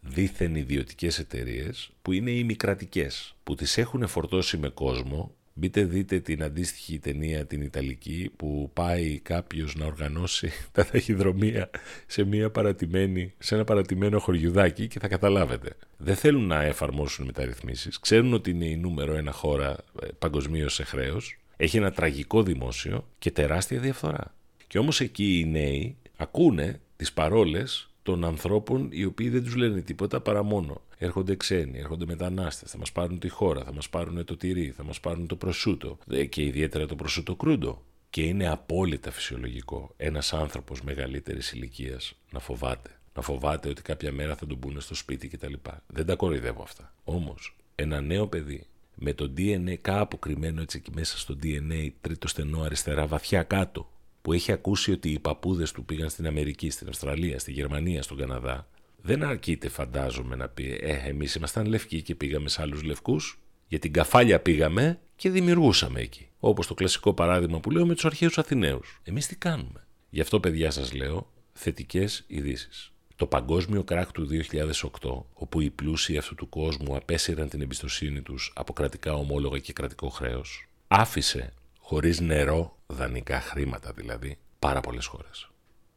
δίθεν 0.02 0.56
ιδιωτικές 0.56 1.20
εταιρείες 1.20 1.90
που 2.02 2.12
είναι 2.12 2.32
ημικρατικές, 2.32 3.36
που 3.44 3.56
τις 3.56 3.78
έχουν 3.78 4.08
φορτώσει 4.08 4.58
με 4.58 4.70
κόσμο. 4.70 5.36
Μπείτε 5.54 5.84
δείτε 5.84 6.20
την 6.20 6.44
αντίστοιχη 6.44 7.00
ταινία 7.00 7.46
την 7.46 7.62
Ιταλική 7.62 8.32
που 8.36 8.70
πάει 8.74 9.20
κάποιος 9.20 9.76
να 9.76 9.86
οργανώσει 9.86 10.52
τα 10.72 10.86
ταχυδρομεία 10.86 11.70
σε, 12.08 12.24
μια 12.24 12.50
παρατημένη, 12.50 13.34
σε 13.38 13.56
ένα 13.56 13.64
παρατημένο 13.64 14.20
χωριουδάκι 14.20 14.88
και 14.88 15.00
θα 15.00 15.08
καταλάβετε. 15.08 15.70
Δεν 15.98 16.16
θέλουν 16.16 16.48
να 16.48 16.64
εφαρμόσουν 16.64 17.26
μεταρρυθμίσεις, 17.26 18.00
ξέρουν 18.00 18.34
ότι 18.34 18.50
είναι 18.50 18.66
η 18.66 18.78
νούμερο 18.78 19.14
ένα 19.14 19.32
χώρα 19.32 19.76
ε, 20.02 20.08
παγκοσμίως 20.20 20.74
σε 20.74 20.84
χρέος, 20.84 21.38
έχει 21.58 21.78
ένα 21.78 21.92
τραγικό 21.92 22.44
δημόσιο 22.44 23.08
και 23.20 23.32
τεράστια 23.32 23.80
διαφθορά. 23.80 24.36
Και 24.68 24.78
όμως 24.78 25.00
εκεί 25.00 25.40
οι 25.40 25.46
νέοι 25.46 25.96
ακούνε 26.18 26.80
τις 26.96 27.14
παρόλες 27.14 27.90
των 28.04 28.26
ανθρώπων 28.26 28.88
οι 28.92 29.06
οποίοι 29.06 29.30
δεν 29.30 29.44
τους 29.44 29.56
λένε 29.56 29.82
τίποτα 29.82 30.22
παρά 30.22 30.44
μόνο 30.44 30.82
έρχονται 30.98 31.36
ξένοι, 31.36 31.80
έρχονται 31.80 32.06
μετανάστες, 32.06 32.72
θα 32.72 32.78
μας 32.78 32.92
πάρουν 32.92 33.20
τη 33.20 33.30
χώρα, 33.30 33.64
θα 33.64 33.74
μας 33.74 33.90
πάρουν 33.90 34.26
το 34.26 34.38
τυρί, 34.38 34.74
θα 34.78 34.84
μας 34.84 35.00
πάρουν 35.00 35.28
το 35.28 35.36
προσούτο 35.36 35.98
ε, 36.12 36.26
και 36.26 36.44
ιδιαίτερα 36.44 36.86
το 36.86 36.96
προσούτο 36.96 37.36
κρούντο. 37.36 37.84
Και 38.10 38.22
είναι 38.22 38.48
απόλυτα 38.48 39.12
φυσιολογικό 39.12 39.94
ένας 39.98 40.34
άνθρωπος 40.34 40.82
μεγαλύτερης 40.82 41.52
ηλικίας 41.52 42.16
να 42.32 42.40
φοβάται. 42.40 42.90
Να 43.16 43.22
φοβάται 43.22 43.70
ότι 43.70 43.82
κάποια 43.82 44.12
μέρα 44.12 44.36
θα 44.36 44.46
τον 44.46 44.60
πούνε 44.60 44.80
στο 44.80 44.96
σπίτι 44.96 45.28
κτλ. 45.28 45.54
Δεν 45.88 46.06
τα 46.06 46.16
κοροϊδεύω 46.16 46.64
αυτά. 46.64 46.94
Όμως, 47.04 47.56
ένα 47.76 48.02
νέο 48.02 48.28
παιδί 48.28 48.68
με 48.96 49.14
το 49.14 49.34
DNA 49.38 49.76
κάπου 49.82 50.20
κρυμμένο 50.20 50.62
έτσι 50.62 50.78
εκεί 50.78 50.92
μέσα 50.96 51.18
στο 51.18 51.36
DNA, 51.44 51.90
τρίτο 52.02 52.28
στενό 52.28 52.62
αριστερά, 52.62 53.08
βαθιά 53.08 53.44
κάτω, 53.44 53.90
που 54.26 54.34
έχει 54.34 54.52
ακούσει 54.52 54.92
ότι 54.92 55.10
οι 55.10 55.20
παππούδες 55.20 55.72
του 55.72 55.86
πήγαν 55.86 56.10
στην 56.10 56.28
Αμερική, 56.28 56.70
στην 56.70 56.88
Αυστραλία, 56.88 57.40
στη 57.40 57.52
Γερμανία, 57.52 58.04
στον 58.04 58.18
Καναδά, 58.18 58.68
δεν 59.02 59.24
αρκείται 59.24 59.70
φαντάζομαι 59.70 60.36
να 60.36 60.48
πει 60.48 60.80
«Ε, 60.82 60.94
εμείς 60.94 61.36
ήμασταν 61.36 61.66
λευκοί 61.66 62.02
και 62.02 62.16
πήγαμε 62.16 62.50
σε 62.50 62.62
άλλους 62.62 62.84
λευκούς, 62.84 63.40
για 63.68 63.80
την 63.80 63.94
καφάλια 63.94 64.40
πήγαμε 64.40 65.00
και 65.16 65.30
δημιουργούσαμε 65.30 66.00
εκεί. 66.00 66.30
Όπως 66.40 66.68
το 66.68 66.74
κλασικό 66.74 67.14
παράδειγμα 67.14 67.60
που 67.60 67.72
λέω 67.72 67.86
με 67.86 67.94
τους 67.94 68.06
αρχαίους 68.06 68.38
Αθηναίους. 68.38 69.02
Εμείς 69.04 69.28
τι 69.28 69.36
κάνουμε; 69.36 69.88
Γι' 70.10 70.22
αυτό 70.22 70.40
παιδιά 70.40 70.72
σας 70.72 70.94
λέω 70.94 71.32
θετικές 71.54 72.24
ειδήσεις. 72.28 72.92
Το 73.16 73.26
παγκόσμιο 73.26 73.84
κράκ 73.84 74.12
του 74.12 74.28
2008, 74.28 75.26
όπου 75.34 75.62
οι 75.62 75.70
πλούσιοι 75.70 76.18
αυτού 76.18 76.36
του 76.36 76.50
κόσμου 76.50 76.96
απέσυραν 76.96 77.50
την 77.50 77.62
εμπιστοσύνη 77.62 78.22
τους 78.22 78.54
από 78.56 78.74
κρατικά 78.74 79.14
ομόλογα 79.14 79.60
και 79.60 79.74
κρατικό 79.74 80.10
χρέος, 80.10 80.68
άφησε 80.88 81.54
χωρίς 81.80 82.20
νερό, 82.20 82.75
δανεικά 82.88 83.42
χρήματα 83.42 83.92
δηλαδή, 83.96 84.38
πάρα 84.60 84.82
πολλές 84.82 85.06
χώρες. 85.06 85.50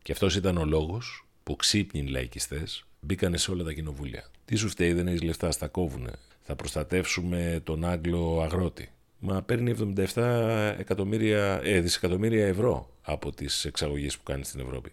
Και 0.02 0.12
αυτός 0.12 0.36
ήταν 0.36 0.56
ο 0.56 0.64
λόγος 0.64 1.26
που 1.42 1.56
ξύπνοι 1.56 2.08
λαϊκιστές 2.08 2.86
μπήκανε 3.00 3.36
σε 3.36 3.50
όλα 3.50 3.64
τα 3.64 3.72
κοινοβούλια. 3.72 4.30
Τι 4.44 4.56
σου 4.56 4.68
φταίει, 4.68 4.92
δεν 4.92 5.06
έχεις 5.06 5.22
λεφτά, 5.22 5.50
στα 5.50 5.68
κόβουνε. 5.68 6.12
Θα 6.42 6.56
προστατεύσουμε 6.56 7.60
τον 7.64 7.84
Άγγλο 7.84 8.40
αγρότη. 8.42 8.90
Μα 9.18 9.42
παίρνει 9.42 9.70
77 9.70 10.74
εκατομμύρια, 10.78 11.60
ε, 11.62 11.80
δισεκατομμύρια 11.80 12.46
ευρώ 12.46 12.90
από 13.02 13.32
τις 13.32 13.64
εξαγωγές 13.64 14.16
που 14.16 14.22
κάνει 14.22 14.44
στην 14.44 14.60
Ευρώπη. 14.60 14.92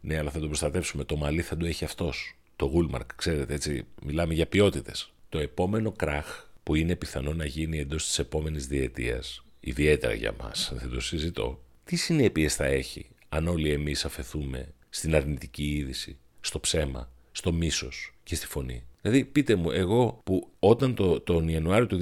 Ναι, 0.00 0.18
αλλά 0.18 0.30
θα 0.30 0.38
τον 0.38 0.48
προστατεύσουμε. 0.48 1.04
Το 1.04 1.16
μαλλί 1.16 1.42
θα 1.42 1.56
το 1.56 1.66
έχει 1.66 1.84
αυτός. 1.84 2.36
Το 2.56 2.66
Γούλμαρκ, 2.66 3.14
ξέρετε, 3.14 3.54
έτσι. 3.54 3.86
Μιλάμε 4.02 4.34
για 4.34 4.46
ποιότητες. 4.46 5.12
Το 5.28 5.38
επόμενο 5.38 5.92
κράχ 5.92 6.46
που 6.62 6.74
είναι 6.74 6.96
πιθανό 6.96 7.32
να 7.32 7.44
γίνει 7.44 7.78
εντός 7.78 8.04
της 8.04 8.18
επόμενης 8.18 8.66
διετίας, 8.66 9.44
ιδιαίτερα 9.64 10.14
για 10.14 10.34
μας, 10.40 10.72
δεν 10.74 10.90
το 10.90 11.00
συζητώ, 11.00 11.64
τι 11.84 11.96
συνέπειες 11.96 12.54
θα 12.54 12.64
έχει 12.64 13.06
αν 13.28 13.48
όλοι 13.48 13.72
εμείς 13.72 14.04
αφαιθούμε 14.04 14.74
στην 14.88 15.14
αρνητική 15.14 15.74
είδηση, 15.74 16.18
στο 16.40 16.60
ψέμα, 16.60 17.10
στο 17.32 17.52
μίσος 17.52 18.14
και 18.22 18.34
στη 18.34 18.46
φωνή; 18.46 18.84
Δηλαδή, 19.00 19.24
πείτε 19.24 19.54
μου, 19.54 19.70
εγώ 19.70 20.20
που 20.24 20.50
όταν 20.68 20.94
το, 20.94 21.20
τον 21.20 21.48
Ιανουάριο 21.48 21.86
του 21.86 21.98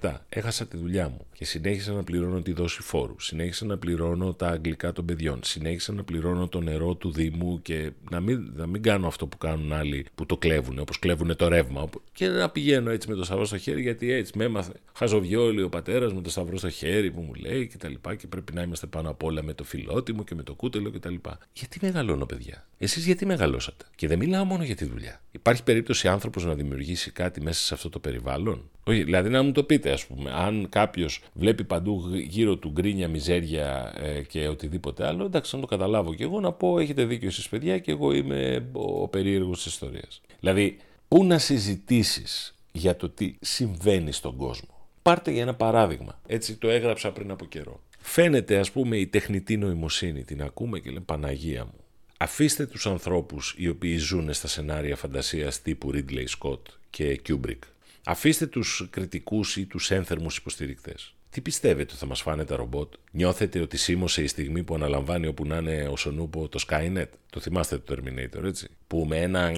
2017 0.00 0.12
έχασα 0.28 0.66
τη 0.66 0.76
δουλειά 0.76 1.08
μου 1.08 1.26
και 1.32 1.44
συνέχισα 1.44 1.92
να 1.92 2.04
πληρώνω 2.04 2.40
τη 2.40 2.52
δόση 2.52 2.82
φόρου, 2.82 3.20
συνέχισα 3.20 3.64
να 3.64 3.78
πληρώνω 3.78 4.34
τα 4.34 4.48
αγγλικά 4.48 4.92
των 4.92 5.04
παιδιών, 5.04 5.40
συνέχισα 5.42 5.92
να 5.92 6.04
πληρώνω 6.04 6.48
το 6.48 6.60
νερό 6.60 6.94
του 6.94 7.12
Δήμου 7.12 7.62
και 7.62 7.90
να 8.10 8.20
μην, 8.20 8.52
να 8.56 8.66
μην 8.66 8.82
κάνω 8.82 9.06
αυτό 9.06 9.26
που 9.26 9.38
κάνουν 9.38 9.72
άλλοι 9.72 10.06
που 10.14 10.26
το 10.26 10.36
κλέβουν, 10.36 10.78
όπως 10.78 10.98
κλέβουν 10.98 11.36
το 11.36 11.48
ρεύμα. 11.48 11.88
Και 12.12 12.28
να 12.28 12.50
πηγαίνω 12.50 12.90
έτσι 12.90 13.08
με 13.08 13.14
το 13.14 13.24
σταυρό 13.24 13.44
στο 13.44 13.58
χέρι, 13.58 13.82
γιατί 13.82 14.12
έτσι 14.12 14.32
με 14.36 14.44
έμαθε 14.44 14.72
χαζοβιόλι 14.94 15.62
ο 15.62 15.68
πατέρας 15.68 16.12
με 16.12 16.20
το 16.20 16.30
σταυρό 16.30 16.56
στο 16.56 16.70
χέρι 16.70 17.10
που 17.10 17.20
μου 17.20 17.34
λέει 17.34 17.66
και 17.66 17.76
τα 17.76 17.88
λοιπά 17.88 18.14
και 18.14 18.26
πρέπει 18.26 18.52
να 18.54 18.62
είμαστε 18.62 18.86
πάνω 18.86 19.10
απ' 19.10 19.22
όλα 19.22 19.42
με 19.42 19.54
το 19.54 19.64
φιλότιμο 19.64 20.24
και 20.24 20.34
με 20.34 20.42
το 20.42 20.54
κούτελο 20.54 20.90
και 20.90 20.98
τα 20.98 21.10
λοιπά. 21.10 21.38
Γιατί 21.52 21.78
μεγαλώνω, 21.82 22.26
παιδιά; 22.26 22.66
Εσείς 22.78 23.04
γιατί 23.04 23.26
μεγαλώσατε; 23.26 23.84
Και 23.96 24.08
δεν 24.08 24.18
μιλάω 24.18 24.44
μόνο 24.44 24.64
για 24.64 24.76
τη 24.76 24.84
δουλειά. 24.84 25.20
Υπάρχει 25.30 25.62
περίπτωση 25.62 26.08
άνθρωπος 26.08 26.44
να 26.44 26.54
δημιουργήσει 26.54 27.10
κάτι 27.10 27.40
μέσα 27.40 27.62
σε 27.62 27.74
αυτό 27.86 27.88
το 27.88 27.98
περιβάλλον; 27.98 28.70
Όχι, 28.84 29.02
δηλαδή 29.02 29.28
να 29.28 29.42
μου 29.42 29.52
το 29.52 29.62
πείτε, 29.62 29.92
ας 29.92 30.06
πούμε, 30.06 30.30
αν 30.34 30.66
κάποιος 30.68 31.20
βλέπει 31.32 31.64
παντού 31.64 32.10
γύρω 32.28 32.56
του 32.56 32.70
γκρίνια, 32.70 33.08
μιζέρια 33.08 33.94
ε, 33.96 34.22
και 34.22 34.48
οτιδήποτε 34.48 35.06
άλλο, 35.06 35.24
εντάξει, 35.24 35.54
να 35.54 35.60
το 35.60 35.66
καταλάβω 35.66 36.14
και 36.14 36.22
εγώ 36.24 36.40
να 36.40 36.52
πω: 36.52 36.78
Έχετε 36.78 37.04
δίκιο 37.04 37.28
εσείς, 37.28 37.48
παιδιά, 37.48 37.78
και 37.78 37.90
εγώ 37.90 38.12
είμαι 38.12 38.68
ο 38.72 39.08
περίεργος 39.08 39.62
της 39.62 39.72
ιστορίας. 39.72 40.20
Δηλαδή, 40.40 40.76
πού 41.08 41.24
να 41.24 41.38
συζητήσεις 41.38 42.54
για 42.72 42.96
το 42.96 43.08
τι 43.08 43.34
συμβαίνει 43.40 44.12
στον 44.12 44.36
κόσμο; 44.36 44.68
Πάρτε 45.02 45.30
για 45.30 45.42
ένα 45.42 45.54
παράδειγμα. 45.54 46.20
Έτσι 46.26 46.56
το 46.56 46.68
έγραψα 46.68 47.12
πριν 47.12 47.30
από 47.30 47.44
καιρό. 47.44 47.80
Φαίνεται, 47.98 48.58
ας 48.58 48.70
πούμε, 48.70 48.96
η 48.96 49.06
τεχνητή 49.06 49.56
νοημοσύνη. 49.56 50.24
Την 50.24 50.42
ακούμε 50.42 50.78
και 50.78 50.90
λέμε 50.90 51.04
Παναγία 51.04 51.64
μου. 51.64 51.84
Αφήστε 52.18 52.66
τους 52.66 52.86
ανθρώπους 52.86 53.54
οι 53.58 53.68
οποίοι 53.68 53.96
ζουν 53.96 54.32
στα 54.32 54.48
σενάρια 54.48 54.96
φαντασίας 54.96 55.62
τύπου 55.62 55.90
Ridley 55.94 56.24
Scott 56.38 56.60
και 56.90 57.20
Kubrick. 57.28 57.58
Αφήστε 58.06 58.46
τους 58.46 58.86
κριτικούς 58.90 59.56
ή 59.56 59.66
τους 59.66 59.90
ένθερμους 59.90 60.36
υποστηρικτές. 60.36 61.14
Τι 61.30 61.40
πιστεύετε 61.40 61.82
ότι 61.82 61.96
θα 61.96 62.06
μας 62.06 62.22
φάνε 62.22 62.44
τα 62.44 62.56
ρομπότ; 62.56 62.92
Νιώθετε 63.10 63.60
ότι 63.60 63.76
σήμωσε 63.76 64.22
η 64.22 64.26
στιγμή 64.26 64.62
που 64.62 64.74
αναλαμβάνει 64.74 65.26
όπου 65.26 65.46
να 65.46 65.56
είναι 65.56 65.88
ο 65.90 65.96
Σονούπο 65.96 66.48
το 66.48 66.64
Skynet; 66.68 67.08
Το 67.30 67.40
θυμάστε 67.40 67.78
το 67.78 67.94
Terminator 67.94 68.44
έτσι; 68.44 68.68
Που 68.86 69.04
με 69.08 69.16
ένα 69.16 69.52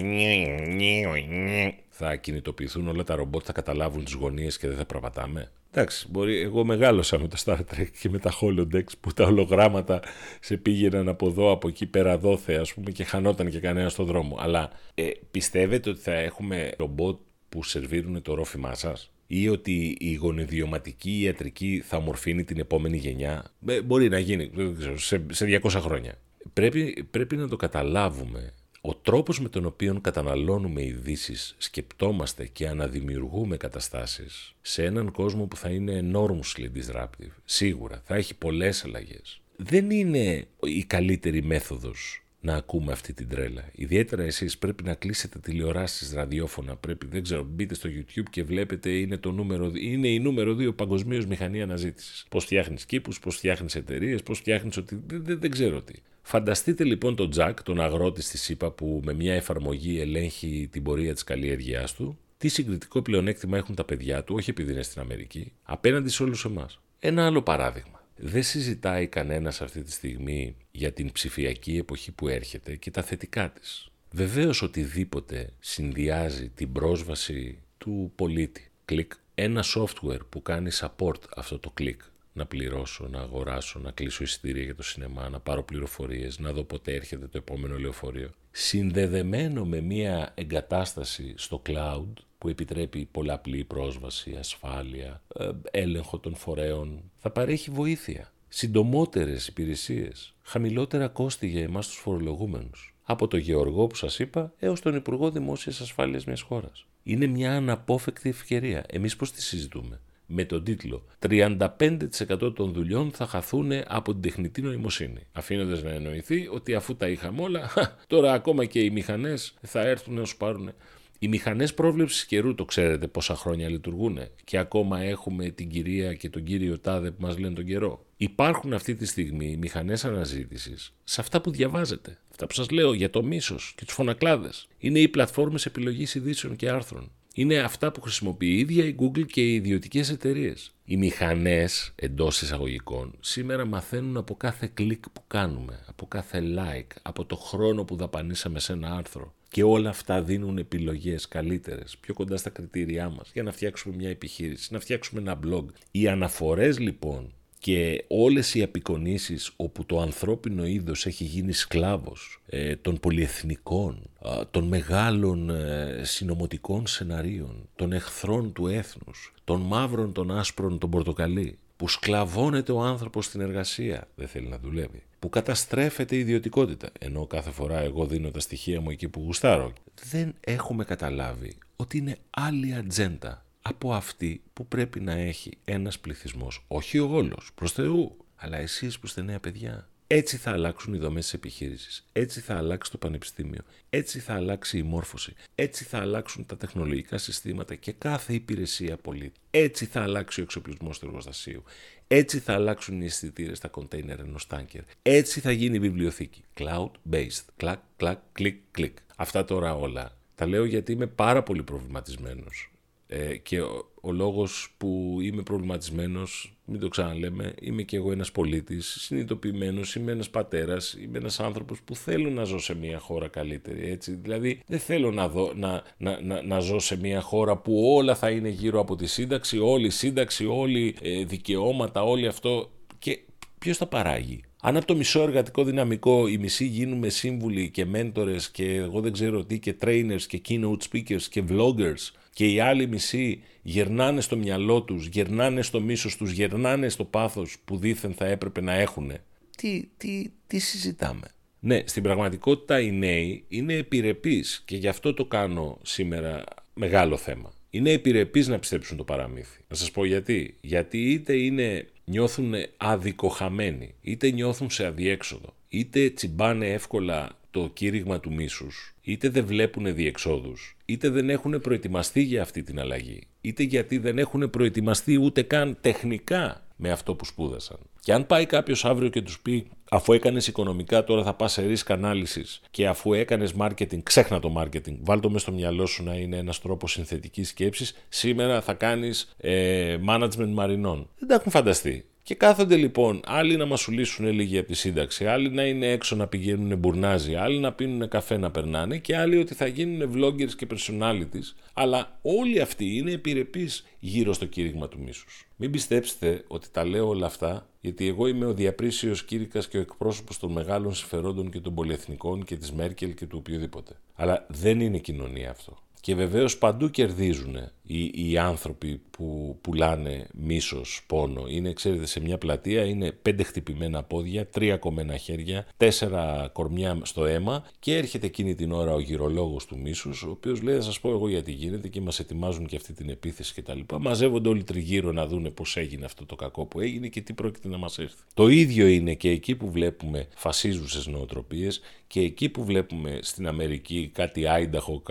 θα 1.89 2.15
κινητοποιηθούν 2.15 2.87
όλα 2.87 3.03
τα 3.03 3.15
ρομπότ, 3.15 3.41
θα 3.45 3.51
καταλάβουν 3.51 4.03
τις 4.03 4.13
γωνίες 4.13 4.57
και 4.57 4.67
δεν 4.67 4.77
θα 4.77 4.85
προβατάμε; 4.85 5.51
Εντάξει, 5.71 6.07
μπορεί, 6.09 6.41
εγώ 6.41 6.65
μεγάλωσα 6.65 7.19
με 7.19 7.27
το 7.27 7.37
Star 7.45 7.57
Trek 7.57 7.87
και 8.01 8.09
με 8.09 8.19
τα 8.19 8.33
Holodecks 8.41 8.97
που 8.99 9.13
τα 9.13 9.25
ολογράμματα 9.25 10.01
σε 10.39 10.57
πήγαιναν 10.57 11.07
από 11.07 11.27
εδώ, 11.27 11.51
από 11.51 11.67
εκεί 11.67 11.85
πέρα 11.85 12.17
δόθε 12.17 12.55
ας 12.55 12.73
πούμε 12.73 12.91
και 12.91 13.03
χανόταν 13.03 13.49
και 13.49 13.59
κανένας 13.59 13.91
στον 13.91 14.05
δρόμο. 14.05 14.37
Αλλά 14.39 14.69
ε, 14.93 15.09
πιστεύετε 15.31 15.89
ότι 15.89 15.99
θα 15.99 16.13
έχουμε 16.13 16.71
ρομπότ 16.77 17.19
που 17.49 17.63
σερβίρουν 17.63 18.21
το 18.21 18.33
ρόφημά 18.33 18.73
σας 18.73 19.11
ή 19.27 19.49
ότι 19.49 19.97
η 19.99 20.13
γονιδιωματική 20.13 21.21
ιατρική 21.21 21.83
θα 21.85 21.99
μορφύνει 21.99 22.43
την 22.43 22.59
επόμενη 22.59 22.97
γενιά; 22.97 23.43
Ε, 23.67 23.81
μπορεί 23.81 24.09
να 24.09 24.19
γίνει 24.19 24.51
σε, 24.95 25.25
σε 25.31 25.59
200 25.63 25.69
χρόνια. 25.69 26.17
Πρέπει, 26.53 27.07
πρέπει 27.11 27.35
να 27.35 27.47
το 27.47 27.55
καταλάβουμε 27.55 28.53
ο 28.81 28.95
τρόπος 28.95 29.39
με 29.39 29.49
τον 29.49 29.65
οποίο 29.65 29.99
καταναλώνουμε 30.01 30.83
ειδήσεις, 30.83 31.55
σκεπτόμαστε 31.57 32.47
και 32.47 32.67
αναδημιουργούμε 32.67 33.57
καταστάσεις 33.57 34.55
σε 34.61 34.83
έναν 34.83 35.11
κόσμο 35.11 35.45
που 35.45 35.55
θα 35.55 35.69
είναι 35.69 36.11
enormously 36.11 36.65
disruptive, 36.77 37.31
σίγουρα, 37.45 38.01
θα 38.05 38.15
έχει 38.15 38.35
πολλές 38.35 38.83
αλλαγές. 38.83 39.41
Δεν 39.55 39.91
είναι 39.91 40.47
η 40.63 40.83
καλύτερη 40.83 41.43
μέθοδος 41.43 42.23
να 42.47 42.55
ακούμε 42.55 42.91
αυτή 42.91 43.13
την 43.13 43.27
τρέλα. 43.27 43.69
Ιδιαίτερα 43.71 44.23
εσείς 44.23 44.57
πρέπει 44.57 44.83
να 44.83 44.93
κλείσετε 44.93 45.39
τηλεοράσεις, 45.39 46.13
ραδιόφωνα, 46.13 46.75
πρέπει, 46.75 47.07
δεν 47.07 47.23
ξέρω, 47.23 47.43
μπείτε 47.43 47.73
στο 47.73 47.89
YouTube 47.89 48.23
και 48.29 48.43
βλέπετε 48.43 48.89
είναι, 48.89 49.17
το 49.17 49.31
νούμερο, 49.31 49.71
είναι 49.75 50.07
η 50.07 50.19
νούμερο 50.19 50.55
2 50.59 50.75
παγκοσμίως 50.75 51.25
μηχανή 51.25 51.61
αναζήτησης. 51.61 52.25
Πώς 52.29 52.43
φτιάχνεις 52.43 52.85
κήπους, 52.85 53.19
πώς 53.19 53.35
φτιάχνεις 53.35 53.75
εταιρείες, 53.75 54.23
πώς 54.23 54.37
φτιάχνεις 54.37 54.77
ότι... 54.77 55.01
Δεν, 55.07 55.39
δεν, 55.39 55.51
ξέρω 55.51 55.81
τι. 55.81 55.93
Φανταστείτε 56.21 56.83
λοιπόν 56.83 57.15
τον 57.15 57.29
Τζακ, 57.29 57.63
τον 57.63 57.81
αγρότη 57.81 58.21
στις 58.21 58.37
ΗΠΑ 58.37 58.71
που 58.71 59.01
με 59.03 59.13
μια 59.13 59.33
εφαρμογή 59.33 59.99
ελέγχει 59.99 60.69
την 60.71 60.83
πορεία 60.83 61.13
της 61.13 61.23
καλλιέργειάς 61.23 61.93
του, 61.93 62.17
τι 62.37 62.47
συγκριτικό 62.47 63.01
πλεονέκτημα 63.01 63.57
έχουν 63.57 63.75
τα 63.75 63.83
παιδιά 63.83 64.23
του, 64.23 64.35
όχι 64.35 64.49
επειδή 64.49 64.71
είναι 64.71 64.83
στην 64.83 65.01
Αμερική, 65.01 65.51
απέναντι 65.63 66.09
σε 66.09 66.23
όλους 66.23 66.45
εμάς. 66.45 66.79
Ένα 66.99 67.25
άλλο 67.25 67.41
παράδειγμα. 67.41 68.06
Δεν 68.17 68.43
συζητάει 68.43 69.07
κανένας 69.07 69.61
αυτή 69.61 69.83
τη 69.83 69.91
στιγμή 69.91 70.55
για 70.71 70.93
την 70.93 71.11
ψηφιακή 71.11 71.77
εποχή 71.77 72.11
που 72.11 72.27
έρχεται 72.27 72.75
και 72.75 72.91
τα 72.91 73.01
θετικά 73.01 73.51
της. 73.51 73.89
Βεβαίως 74.11 74.61
οτιδήποτε 74.61 75.53
συνδυάζει 75.59 76.49
την 76.49 76.71
πρόσβαση 76.71 77.59
του 77.77 78.11
πολίτη. 78.15 78.71
Κλικ. 78.85 79.13
Ένα 79.35 79.63
software 79.75 80.19
που 80.29 80.41
κάνει 80.41 80.69
support 80.73 81.21
αυτό 81.35 81.59
το 81.59 81.69
κλικ 81.69 82.01
να 82.37 82.45
πληρώσω, 82.45 83.07
να 83.07 83.19
αγοράσω, 83.19 83.79
να 83.79 83.91
κλείσω 83.91 84.23
εισιτήρια 84.23 84.63
για 84.63 84.75
το 84.75 84.83
σινεμά, 84.83 85.29
να 85.29 85.39
πάρω 85.39 85.63
πληροφορίες, 85.63 86.39
να 86.39 86.51
δω 86.51 86.63
πότε 86.63 86.93
έρχεται 86.93 87.27
το 87.27 87.37
επόμενο 87.37 87.77
λεωφορείο. 87.77 88.29
Συνδεδεμένο 88.51 89.65
με 89.65 89.81
μια 89.81 90.31
εγκατάσταση 90.35 91.33
στο 91.37 91.61
cloud 91.65 92.13
που 92.37 92.47
επιτρέπει 92.47 93.07
πολλαπλή 93.11 93.63
πρόσβαση, 93.63 94.35
ασφάλεια, 94.39 95.21
ε, 95.39 95.49
έλεγχο 95.71 96.19
των 96.19 96.35
φορέων, 96.35 97.11
θα 97.17 97.31
παρέχει 97.31 97.71
βοήθεια. 97.71 98.31
Συντομότερες 98.47 99.47
υπηρεσίες, 99.47 100.35
χαμηλότερα 100.41 101.07
κόστη 101.07 101.47
για 101.47 101.61
εμάς 101.63 101.87
τους 101.87 101.97
φορολογούμενους. 101.97 102.95
Από 103.03 103.27
το 103.27 103.37
Γεωργό 103.37 103.87
που 103.87 103.95
σας 103.95 104.19
είπα 104.19 104.53
έως 104.59 104.81
τον 104.81 104.95
Υπουργό 104.95 105.31
Δημόσιας 105.31 105.81
Ασφάλειας 105.81 106.25
μιας 106.25 106.41
χώρας. 106.41 106.85
Είναι 107.03 107.27
μια 107.27 107.55
αναπόφευκτη 107.55 108.29
ευκαιρία. 108.29 108.83
Εμείς 108.89 109.15
πώς 109.15 109.31
τη 109.31 109.41
συζητούμε; 109.41 110.01
Με 110.25 110.45
τον 110.45 110.63
τίτλο 110.63 111.05
35% 111.19 112.53
των 112.55 112.73
δουλειών 112.73 113.11
θα 113.11 113.25
χαθούν 113.25 113.71
από 113.87 114.11
την 114.11 114.21
τεχνητή 114.21 114.61
νοημοσύνη. 114.61 115.27
Αφήνοντας 115.31 115.83
να 115.83 115.89
εννοηθεί 115.89 116.47
ότι 116.47 116.75
αφού 116.75 116.95
τα 116.95 117.07
είχαμε 117.07 117.41
όλα, 117.41 117.73
τώρα 118.07 118.33
ακόμα 118.33 118.65
και 118.65 118.79
οι 118.79 118.89
μηχανές 118.89 119.53
θα 119.61 119.81
έρθουν 119.81 120.13
να 120.13 120.25
σου 120.25 120.37
πάρουν. 120.37 120.73
Οι 121.19 121.27
μηχανές 121.27 121.73
πρόβλεψης 121.73 122.25
καιρού, 122.25 122.55
το 122.55 122.65
ξέρετε 122.65 123.07
πόσα 123.07 123.35
χρόνια 123.35 123.69
λειτουργούν 123.69 124.19
και 124.43 124.57
ακόμα 124.57 124.99
έχουμε 125.01 125.49
την 125.49 125.69
κυρία 125.69 126.13
και 126.13 126.29
τον 126.29 126.43
κύριο 126.43 126.79
Τάδε 126.79 127.11
που 127.11 127.21
μας 127.21 127.37
λένε 127.37 127.53
τον 127.53 127.65
καιρό. 127.65 128.05
Υπάρχουν 128.17 128.73
αυτή 128.73 128.95
τη 128.95 129.05
στιγμή 129.05 129.51
οι 129.51 129.57
μηχανές 129.57 130.05
αναζήτησης 130.05 130.93
σε 131.03 131.21
αυτά 131.21 131.41
που 131.41 131.51
διαβάζετε. 131.51 132.17
Αυτά 132.31 132.47
που 132.47 132.53
σας 132.53 132.69
λέω 132.69 132.93
για 132.93 133.09
το 133.09 133.23
μίσος 133.23 133.73
και 133.77 133.85
τους 133.85 133.93
φωνακλάδες. 133.93 134.67
Είναι 134.77 134.99
οι 134.99 135.07
πλατφόρμες 135.07 135.65
επιλογής 135.65 136.15
ειδήσεων 136.15 136.55
και 136.55 136.69
άρθρων 136.69 137.11
είναι 137.37 137.59
αυτά 137.59 137.91
που 137.91 138.01
χρησιμοποιεί 138.01 138.47
η 138.47 138.59
ίδια 138.59 138.85
η 138.85 138.95
Google 138.99 139.25
και 139.25 139.41
οι 139.41 139.53
ιδιωτικές 139.53 140.09
εταιρείες. 140.09 140.71
Οι 140.85 140.97
μηχανές 140.97 141.91
εντός 141.95 142.41
εισαγωγικών 142.41 143.15
σήμερα 143.19 143.65
μαθαίνουν 143.65 144.17
από 144.17 144.35
κάθε 144.35 144.71
κλικ 144.73 145.09
που 145.09 145.21
κάνουμε, 145.27 145.83
από 145.87 146.07
κάθε 146.07 146.41
like, 146.57 146.95
από 147.01 147.25
το 147.25 147.35
χρόνο 147.35 147.83
που 147.83 147.95
δαπανίσαμε 147.95 148.59
σε 148.59 148.73
ένα 148.73 148.95
άρθρο. 148.95 149.33
Και 149.49 149.63
όλα 149.63 149.89
αυτά 149.89 150.21
δίνουν 150.21 150.57
επιλογές 150.57 151.27
καλύτερες, 151.27 151.97
πιο 151.97 152.13
κοντά 152.13 152.37
στα 152.37 152.49
κριτήριά 152.49 153.09
μας, 153.09 153.29
για 153.33 153.43
να 153.43 153.51
φτιάξουμε 153.51 153.95
μια 153.95 154.09
επιχείρηση, 154.09 154.73
να 154.73 154.79
φτιάξουμε 154.79 155.21
ένα 155.21 155.39
blog. 155.45 155.65
Οι 155.91 156.07
αναφορές 156.07 156.79
λοιπόν 156.79 157.31
και 157.59 158.03
όλες 158.07 158.55
οι 158.55 158.63
απεικονίσεις 158.63 159.51
όπου 159.55 159.85
το 159.85 160.01
ανθρώπινο 160.01 160.65
είδος 160.65 161.05
έχει 161.05 161.23
γίνει 161.23 161.53
σκλάβος 161.53 162.41
ε, 162.45 162.75
των 162.75 162.99
πολυεθνικών, 162.99 164.09
των 164.51 164.63
μεγάλων 164.63 165.49
ε, 165.49 166.01
συνομωτικών 166.03 166.87
σεναρίων, 166.87 167.69
των 167.75 167.91
εχθρών 167.91 168.53
του 168.53 168.67
έθνους, 168.67 169.33
των 169.43 169.61
μαύρων, 169.61 170.13
των 170.13 170.31
άσπρων, 170.31 170.77
των 170.77 170.89
πορτοκαλί, 170.89 171.57
που 171.77 171.87
σκλαβώνεται 171.87 172.71
ο 172.71 172.81
άνθρωπος 172.81 173.25
στην 173.25 173.41
εργασία, 173.41 174.07
δεν 174.15 174.27
θέλει 174.27 174.47
να 174.47 174.59
δουλεύει, 174.59 175.03
που 175.19 175.29
καταστρέφεται 175.29 176.15
η 176.15 176.19
ιδιωτικότητα, 176.19 176.89
ενώ 176.99 177.27
κάθε 177.27 177.51
φορά 177.51 177.79
εγώ 177.79 178.05
δίνω 178.05 178.31
τα 178.31 178.39
στοιχεία 178.39 178.81
μου 178.81 178.89
εκεί 178.89 179.07
που 179.09 179.21
γουστάρω. 179.21 179.73
Δεν 180.09 180.35
έχουμε 180.39 180.83
καταλάβει 180.83 181.57
ότι 181.75 181.97
είναι 181.97 182.17
άλλη 182.29 182.75
ατζέντα 182.75 183.45
από 183.61 183.93
αυτή 183.93 184.41
που 184.53 184.67
πρέπει 184.67 184.99
να 184.99 185.11
έχει 185.11 185.57
ένας 185.65 185.99
πληθυσμός, 185.99 186.65
όχι 186.67 186.99
ο 186.99 187.09
όλος, 187.11 187.51
προς 187.55 187.71
Θεού, 187.71 188.17
αλλά 188.35 188.57
εσείς 188.57 188.99
που 188.99 189.05
είστε 189.05 189.21
νέα 189.21 189.39
παιδιά. 189.39 189.87
Έτσι 190.09 190.37
θα 190.37 190.51
αλλάξουν 190.51 190.93
οι 190.93 190.97
δομές 190.97 191.23
της 191.23 191.33
επιχείρησης, 191.33 192.07
έτσι 192.11 192.39
θα 192.39 192.57
αλλάξει 192.57 192.91
το 192.91 192.97
πανεπιστήμιο, 192.97 193.61
έτσι 193.89 194.19
θα 194.19 194.33
αλλάξει 194.33 194.77
η 194.77 194.83
μόρφωση, 194.83 195.33
έτσι 195.55 195.83
θα 195.83 195.97
αλλάξουν 195.97 196.45
τα 196.45 196.57
τεχνολογικά 196.57 197.17
συστήματα 197.17 197.75
και 197.75 197.91
κάθε 197.91 198.33
υπηρεσία 198.33 198.97
πολίτη. 198.97 199.39
Έτσι 199.51 199.85
θα 199.85 200.01
αλλάξει 200.01 200.39
ο 200.39 200.43
εξοπλισμός 200.43 200.99
του 200.99 201.05
εργοστασίου, 201.05 201.63
έτσι 202.07 202.39
θα 202.39 202.53
αλλάξουν 202.53 203.01
οι 203.01 203.05
αισθητήρες 203.05 203.57
στα 203.57 203.67
κοντέινερ 203.67 204.19
ενός 204.19 204.47
τάνκερ, 204.47 204.81
έτσι 205.01 205.39
θα 205.39 205.51
γίνει 205.51 205.75
η 205.75 205.79
βιβλιοθήκη. 205.79 206.43
Cloud-based, 206.57 207.45
κλακ, 207.57 207.79
κλακ, 207.97 208.19
κλικ, 208.31 208.57
κλικ. 208.71 208.97
Αυτά 209.15 209.45
τώρα 209.45 209.75
όλα 209.75 210.17
τα 210.35 210.45
λέω 210.45 210.65
γιατί 210.65 210.91
είμαι 210.91 211.07
πάρα 211.07 211.43
πολύ 211.43 211.63
προβληματισμένος. 211.63 212.71
Ε, 213.07 213.37
και 213.37 213.61
ο, 213.61 213.91
ο, 214.01 214.11
λόγος 214.11 214.73
που 214.77 215.17
είμαι 215.21 215.41
προβληματισμένος, 215.41 216.56
μην 216.69 216.79
το 216.79 216.87
ξαναλέμε, 216.87 217.53
είμαι 217.61 217.81
και 217.81 217.95
εγώ 217.95 218.11
ένας 218.11 218.31
πολίτης, 218.31 218.97
συνειδητοποιημένος, 218.99 219.95
είμαι 219.95 220.11
ένας 220.11 220.29
πατέρας, 220.29 220.97
είμαι 221.01 221.17
ένας 221.17 221.39
άνθρωπος 221.39 221.81
που 221.81 221.95
θέλω 221.95 222.29
να 222.29 222.43
ζω 222.43 222.59
σε 222.59 222.75
μια 222.75 222.99
χώρα 222.99 223.27
καλύτερη, 223.27 223.89
έτσι. 223.89 224.11
Δηλαδή 224.11 224.61
δεν 224.65 224.79
θέλω 224.79 225.11
να, 225.11 225.29
δω, 225.29 225.53
να, 225.55 225.83
να, 225.97 226.21
να, 226.21 226.41
να 226.41 226.59
ζω 226.59 226.79
σε 226.79 226.97
μια 226.97 227.21
χώρα 227.21 227.57
που 227.57 227.93
όλα 227.95 228.15
θα 228.15 228.29
είναι 228.29 228.49
γύρω 228.49 228.79
από 228.79 228.95
τη 228.95 229.05
σύνταξη, 229.05 229.59
όλη 229.59 229.85
η 229.85 229.89
σύνταξη, 229.89 230.45
όλοι 230.45 230.95
ε, 231.01 231.23
δικαιώματα, 231.23 232.03
όλοι 232.03 232.27
αυτό 232.27 232.71
και 232.99 233.19
ποιος 233.59 233.77
τα 233.77 233.85
παράγει; 233.85 234.41
Αν 234.61 234.77
από 234.77 234.85
το 234.85 234.95
μισό 234.95 235.21
εργατικό 235.21 235.63
δυναμικό 235.63 236.27
οι 236.27 236.37
μισοί 236.37 236.65
γίνουμε 236.65 237.09
σύμβουλοι 237.09 237.69
και 237.69 237.85
μέντορες 237.85 238.51
και 238.51 238.75
εγώ 238.75 239.01
δεν 239.01 239.11
ξέρω 239.11 239.45
τι 239.45 239.59
και 239.59 239.75
trainers 239.81 240.21
και 240.27 240.41
keynote 240.47 240.81
speakers 240.91 241.21
και 241.29 241.43
vloggers 241.49 242.11
και 242.37 242.51
οι 242.51 242.59
άλλοι 242.59 242.87
μισοί 242.87 243.43
γερνάνε 243.61 244.21
στο 244.21 244.37
μυαλό 244.37 244.81
τους, 244.81 245.07
γερνάνε 245.07 245.61
στο 245.61 245.81
μίσος 245.81 246.17
τους, 246.17 246.31
γερνάνε 246.31 246.89
στο 246.89 247.03
πάθος 247.03 247.57
που 247.65 247.77
δήθεν 247.77 248.13
θα 248.13 248.25
έπρεπε 248.25 248.61
να 248.61 248.73
έχουν. 248.73 249.11
Τι, 249.57 249.83
τι, 249.97 250.29
τι 250.47 250.59
συζητάμε; 250.59 251.27
Ναι, 251.59 251.81
στην 251.85 252.03
πραγματικότητα 252.03 252.79
οι 252.79 252.91
νέοι 252.91 253.43
είναι 253.47 253.73
επιρρεπείς 253.73 254.61
και 254.65 254.75
γι' 254.75 254.87
αυτό 254.87 255.13
το 255.13 255.25
κάνω 255.25 255.77
σήμερα 255.81 256.43
μεγάλο 256.73 257.17
θέμα. 257.17 257.53
Είναι 257.69 257.91
επιρρεπείς 257.91 258.47
να 258.47 258.59
πιστέψουν 258.59 258.97
το 258.97 259.03
παραμύθι. 259.03 259.59
Να 259.67 259.75
σας 259.75 259.91
πω 259.91 260.05
γιατί. 260.05 260.57
Γιατί 260.61 261.11
είτε 261.11 261.33
είναι, 261.33 261.87
νιώθουν 262.05 262.53
αδικοχαμένοι, 262.77 263.93
είτε 264.01 264.29
νιώθουν 264.29 264.69
σε 264.69 264.85
αδιέξοδο, 264.85 265.55
είτε 265.69 266.09
τσιμπάνε 266.09 266.67
εύκολα 266.67 267.36
το 267.51 267.69
κήρυγμα 267.73 268.19
του 268.19 268.33
μίσους, 268.33 268.95
είτε 269.01 269.29
δεν 269.29 269.45
βλέπουν 269.45 269.95
διεξόδους, 269.95 270.77
είτε 270.85 271.09
δεν 271.09 271.29
έχουν 271.29 271.61
προετοιμαστεί 271.61 272.21
για 272.21 272.41
αυτή 272.41 272.63
την 272.63 272.79
αλλαγή, 272.79 273.27
είτε 273.41 273.63
γιατί 273.63 273.97
δεν 273.97 274.17
έχουν 274.17 274.49
προετοιμαστεί 274.49 275.17
ούτε 275.17 275.41
καν 275.41 275.77
τεχνικά 275.81 276.67
με 276.75 276.91
αυτό 276.91 277.15
που 277.15 277.25
σπούδασαν. 277.25 277.77
Και 277.99 278.13
αν 278.13 278.27
πάει 278.27 278.45
κάποιος 278.45 278.85
αύριο 278.85 279.09
και 279.09 279.21
τους 279.21 279.39
πει, 279.39 279.67
αφού 279.89 280.13
έκανες 280.13 280.47
οικονομικά, 280.47 281.03
τώρα 281.03 281.23
θα 281.23 281.33
πας 281.33 281.51
σε 281.51 281.73
risk 281.73 281.95
analysis 281.95 282.59
και 282.71 282.87
αφού 282.87 283.13
έκανες 283.13 283.53
marketing, 283.57 284.03
ξέχνα 284.03 284.39
το 284.39 284.53
marketing, 284.57 284.97
βάλ 284.99 285.19
το 285.19 285.29
μέσα 285.29 285.39
στο 285.39 285.51
μυαλό 285.51 285.85
σου 285.85 286.03
να 286.03 286.13
είναι 286.13 286.37
ένας 286.37 286.61
τρόπος 286.61 286.91
συνθετικής 286.91 287.49
σκέψης, 287.49 287.95
σήμερα 288.09 288.61
θα 288.61 288.73
κάνεις 288.73 289.35
ε, 289.37 289.97
management 290.07 290.49
μαρινών. 290.53 291.09
Δεν 291.19 291.27
τα 291.27 291.35
έχουν 291.35 291.51
φανταστεί. 291.51 292.05
Και 292.27 292.35
κάθονται 292.35 292.75
λοιπόν 292.75 293.21
άλλοι 293.25 293.57
να 293.57 293.65
μασουλήσουν 293.65 294.27
λίγοι 294.27 294.57
από 294.57 294.67
τη 294.67 294.73
σύνταξη, 294.73 295.25
άλλοι 295.25 295.49
να 295.49 295.65
είναι 295.65 295.91
έξω 295.91 296.15
να 296.15 296.27
πηγαίνουν 296.27 296.77
μπουρνάζι, 296.77 297.35
άλλοι 297.35 297.59
να 297.59 297.73
πίνουν 297.73 298.07
καφέ 298.09 298.37
να 298.37 298.51
περνάνε 298.51 298.97
και 298.97 299.17
άλλοι 299.17 299.37
ότι 299.37 299.53
θα 299.53 299.67
γίνουν 299.67 300.11
vloggers 300.15 300.51
και 300.51 300.67
personalities, 300.69 301.55
αλλά 301.73 302.19
όλοι 302.21 302.61
αυτοί 302.61 302.97
είναι 302.97 303.11
επιρρεπείς 303.11 303.85
γύρω 303.99 304.33
στο 304.33 304.45
κήρυγμα 304.45 304.87
του 304.87 304.99
μίσους. 304.99 305.47
Μην 305.55 305.71
πιστέψετε 305.71 306.43
ότι 306.47 306.67
τα 306.71 306.85
λέω 306.85 307.07
όλα 307.07 307.25
αυτά, 307.25 307.69
γιατί 307.81 308.07
εγώ 308.07 308.27
είμαι 308.27 308.45
ο 308.45 308.53
διαπρίσιος 308.53 309.23
κήρυκας 309.23 309.67
και 309.67 309.77
ο 309.77 309.81
εκπρόσωπος 309.81 310.39
των 310.39 310.51
μεγάλων 310.51 310.93
συμφερόντων 310.93 311.49
και 311.49 311.59
των 311.59 311.73
πολυεθνικών 311.73 312.43
και 312.43 312.55
της 312.55 312.71
Μέρκελ 312.71 313.13
και 313.13 313.25
του 313.25 313.37
οποιοδήποτε. 313.39 313.95
Αλλά 314.15 314.45
δεν 314.49 314.79
είναι 314.79 314.97
κοινωνία 314.97 315.49
αυτό. 315.49 315.77
Και 316.07 316.15
βεβαίως 316.15 316.57
παντού 316.57 316.89
κερδίζουν 316.89 317.55
οι, 317.83 318.29
οι 318.29 318.37
άνθρωποι 318.37 319.01
που 319.11 319.57
πουλάνε 319.61 320.27
μίσος, 320.33 321.03
πόνο. 321.07 321.45
Είναι, 321.47 321.73
ξέρετε, 321.73 322.05
σε 322.05 322.19
μια 322.19 322.37
πλατεία 322.37 322.83
είναι 322.83 323.11
πέντε 323.11 323.43
χτυπημένα 323.43 324.03
πόδια, 324.03 324.47
τρία 324.47 324.77
κομμένα 324.77 325.17
χέρια, 325.17 325.67
τέσσερα 325.77 326.49
κορμιά 326.53 326.97
στο 327.03 327.25
αίμα 327.25 327.65
και 327.79 327.95
έρχεται 327.95 328.25
εκείνη 328.25 328.55
την 328.55 328.71
ώρα 328.71 328.93
ο 328.93 328.99
γυρολόγος 328.99 329.65
του 329.65 329.79
μίσους, 329.79 330.23
ο 330.23 330.29
οποίος 330.29 330.61
λέει, 330.61 330.75
θα 330.75 330.81
σας 330.81 330.99
πω 330.99 331.09
εγώ 331.09 331.29
γιατί 331.29 331.51
γίνεται 331.51 331.87
και 331.87 332.01
μας 332.01 332.19
ετοιμάζουν 332.19 332.65
και 332.65 332.75
αυτή 332.75 332.93
την 332.93 333.09
επίθεση 333.09 333.61
κτλ. 333.61 333.79
Μαζεύονται 333.99 334.49
όλοι 334.49 334.63
τριγύρω 334.63 335.11
να 335.11 335.27
δούνε 335.27 335.49
πώς 335.49 335.77
έγινε 335.77 336.05
αυτό 336.05 336.25
το 336.25 336.35
κακό 336.35 336.65
που 336.65 336.79
έγινε 336.79 337.07
και 337.07 337.21
τι 337.21 337.33
πρόκειται 337.33 337.67
να 337.67 337.77
μας 337.77 337.99
έρθει. 337.99 338.23
Το 338.33 338.47
ίδιο 338.47 338.87
είναι 338.87 339.13
και 339.13 339.29
εκεί 339.29 339.55
που 339.55 339.71
βλέπουμε 339.71 340.27
φασίζουσες 340.35 341.07
νοοτροπίες 341.07 341.81
και 342.07 342.19
εκεί 342.19 342.49
που 342.49 342.63
βλέπουμε 342.63 343.19
στην 343.21 343.47
Αμερική 343.47 344.11
κάτι 344.13 344.47
άινταχο 344.47 345.01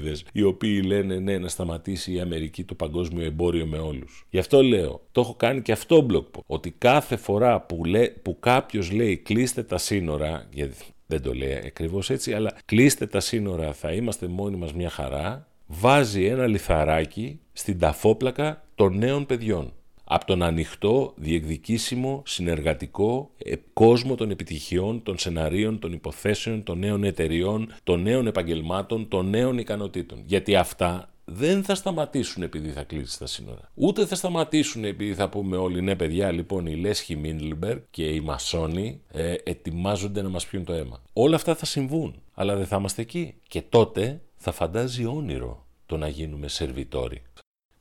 καουμπόιδες 0.00 0.24
οι 0.32 0.42
οποίοι 0.42 0.82
λένε 0.86 1.18
ναι 1.18 1.38
να 1.38 1.48
σταματήσει 1.48 2.12
η 2.12 2.20
Αμερική 2.20 2.64
το 2.64 2.74
παγκόσμιο 2.74 3.24
εμπόριο 3.24 3.66
με 3.66 3.78
όλους. 3.78 4.26
Γι' 4.30 4.38
αυτό 4.38 4.62
λέω, 4.62 5.00
το 5.12 5.20
έχω 5.20 5.34
κάνει 5.34 5.62
και 5.62 5.72
αυτό 5.72 6.06
blog 6.10 6.42
ότι 6.46 6.74
κάθε 6.78 7.16
φορά 7.16 7.60
που, 7.60 7.84
λέ, 7.84 8.08
που 8.08 8.36
κάποιος 8.40 8.90
λέει 8.90 9.16
κλείστε 9.16 9.62
τα 9.62 9.78
σύνορα, 9.78 10.46
γιατί 10.52 10.74
δεν 11.06 11.22
το 11.22 11.34
λέει 11.34 11.62
ακριβώς 11.66 12.10
έτσι, 12.10 12.32
αλλά 12.32 12.56
κλείστε 12.64 13.06
τα 13.06 13.20
σύνορα 13.20 13.72
θα 13.72 13.92
είμαστε 13.92 14.26
μόνοι 14.26 14.56
μας 14.56 14.72
μια 14.72 14.90
χαρά, 14.90 15.46
βάζει 15.66 16.24
ένα 16.24 16.46
λιθαράκι 16.46 17.40
στην 17.52 17.78
ταφόπλακα 17.78 18.64
των 18.74 18.98
νέων 18.98 19.26
παιδιών 19.26 19.72
από 20.12 20.26
τον 20.26 20.42
ανοιχτό, 20.42 21.12
διεκδικήσιμο, 21.16 22.22
συνεργατικό 22.26 23.30
ε, 23.38 23.54
κόσμο 23.72 24.14
των 24.14 24.30
επιτυχιών, 24.30 25.02
των 25.02 25.18
σεναρίων, 25.18 25.78
των 25.78 25.92
υποθέσεων, 25.92 26.62
των 26.62 26.78
νέων 26.78 27.04
εταιριών, 27.04 27.74
των 27.84 28.02
νέων 28.02 28.26
επαγγελμάτων, 28.26 29.08
των 29.08 29.30
νέων 29.30 29.58
ικανοτήτων. 29.58 30.22
Γιατί 30.26 30.56
αυτά 30.56 31.12
δεν 31.24 31.64
θα 31.64 31.74
σταματήσουν 31.74 32.42
επειδή 32.42 32.68
θα 32.68 32.82
κλείσει 32.82 33.18
τα 33.18 33.26
σύνορα. 33.26 33.70
Ούτε 33.74 34.06
θα 34.06 34.14
σταματήσουν 34.14 34.84
επειδή 34.84 35.14
θα 35.14 35.28
πούμε 35.28 35.56
όλοι 35.56 35.80
ναι 35.80 35.96
παιδιά 35.96 36.30
λοιπόν 36.30 36.66
η 36.66 36.76
Λέσχη 36.76 37.16
Μίντλμπερ 37.16 37.78
και 37.90 38.04
οι 38.04 38.20
Μασόνοι 38.20 39.00
ε, 39.08 39.34
ετοιμάζονται 39.44 40.22
να 40.22 40.28
μας 40.28 40.46
πιούν 40.46 40.64
το 40.64 40.72
αίμα. 40.72 41.02
Όλα 41.12 41.36
αυτά 41.36 41.54
θα 41.54 41.66
συμβούν, 41.66 42.22
αλλά 42.34 42.56
δεν 42.56 42.66
θα 42.66 42.76
είμαστε 42.76 43.02
εκεί. 43.02 43.34
Και 43.48 43.62
τότε 43.62 44.20
θα 44.36 44.52
φαντάζει 44.52 45.04
όνειρο 45.04 45.66
το 45.86 45.96
να 45.96 46.08
γίνουμε 46.08 46.48
σερβιτόροι. 46.48 47.22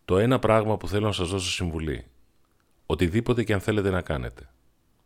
Το 0.05 0.17
ένα 0.17 0.39
πράγμα 0.39 0.77
που 0.77 0.87
θέλω 0.87 1.05
να 1.05 1.11
σας 1.11 1.29
δώσω 1.29 1.51
συμβουλή 1.51 2.03
οτιδήποτε 2.91 3.43
και 3.43 3.53
αν 3.53 3.59
θέλετε 3.59 3.89
να 3.89 4.01
κάνετε. 4.01 4.49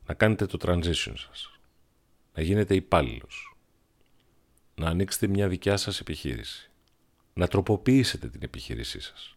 Να 0.06 0.14
κάνετε 0.14 0.46
το 0.46 0.58
transition 0.62 1.14
σας. 1.16 1.60
Να 2.34 2.42
γίνετε 2.42 2.76
υπάλληλος. 2.76 3.58
Να 4.76 4.88
ανοίξετε 4.88 5.28
μια 5.28 5.48
δικιά 5.48 5.78
σας 5.78 6.00
επιχείρηση. 6.00 6.72
Να 7.34 7.48
τροποποιήσετε 7.48 8.28
την 8.28 8.42
επιχείρησή 8.44 9.00
σας. 9.00 9.36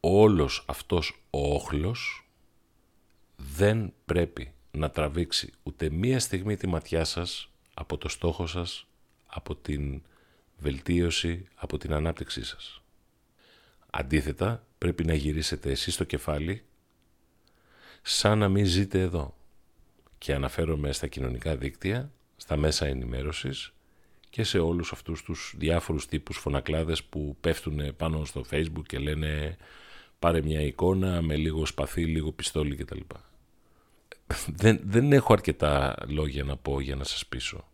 Όλος 0.00 0.64
αυτός 0.68 1.22
ο 1.30 1.54
όχλος 1.54 2.28
δεν 3.36 3.92
πρέπει 4.04 4.52
να 4.70 4.90
τραβήξει 4.90 5.52
ούτε 5.62 5.90
μία 5.90 6.20
στιγμή 6.20 6.56
τη 6.56 6.66
ματιά 6.66 7.04
σας 7.04 7.50
από 7.74 7.98
το 7.98 8.08
στόχο 8.08 8.46
σας, 8.46 8.86
από 9.26 9.56
την 9.56 10.02
βελτίωση, 10.58 11.46
από 11.54 11.78
την 11.78 11.92
ανάπτυξή 11.92 12.44
σας. 12.44 12.82
Αντίθετα, 13.90 14.66
πρέπει 14.78 15.04
να 15.04 15.14
γυρίσετε 15.14 15.70
εσείς 15.70 15.94
στο 15.94 16.04
κεφάλι 16.04 16.64
σαν 18.08 18.38
να 18.38 18.48
μην 18.48 18.64
ζείτε 18.64 19.00
εδώ. 19.00 19.34
Και 20.18 20.34
αναφέρομαι 20.34 20.92
στα 20.92 21.06
κοινωνικά 21.06 21.56
δίκτυα, 21.56 22.10
στα 22.36 22.56
μέσα 22.56 22.86
ενημέρωσης 22.86 23.72
και 24.30 24.42
σε 24.42 24.58
όλους 24.58 24.92
αυτούς 24.92 25.22
τους 25.22 25.54
διάφορους 25.58 26.06
τύπους 26.06 26.36
φωνακλάδες 26.38 27.04
που 27.04 27.36
πέφτουν 27.40 27.96
πάνω 27.96 28.24
στο 28.24 28.44
facebook 28.50 28.82
και 28.86 28.98
λένε 28.98 29.56
πάρε 30.18 30.42
μια 30.42 30.60
εικόνα 30.60 31.22
με 31.22 31.36
λίγο 31.36 31.66
σπαθί, 31.66 32.04
λίγο 32.04 32.32
πιστόλι 32.32 32.76
κτλ. 32.76 33.00
Δεν, 34.46 34.80
δεν 34.84 35.12
έχω 35.12 35.32
αρκετά 35.32 35.94
λόγια 36.06 36.44
να 36.44 36.56
πω 36.56 36.80
για 36.80 36.96
να 36.96 37.04
σας 37.04 37.26
πείσω. 37.26 37.68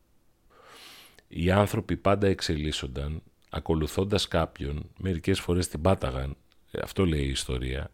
Οι 1.28 1.50
άνθρωποι 1.50 1.96
πάντα 1.96 2.26
εξελίσσονταν 2.26 3.22
ακολουθώντας 3.50 4.28
κάποιον, 4.28 4.90
μερικές 4.98 5.40
φορές 5.40 5.68
την 5.68 5.80
πάταγαν, 5.80 6.36
αυτό 6.82 7.06
λέει 7.06 7.24
η 7.24 7.30
ιστορία, 7.30 7.90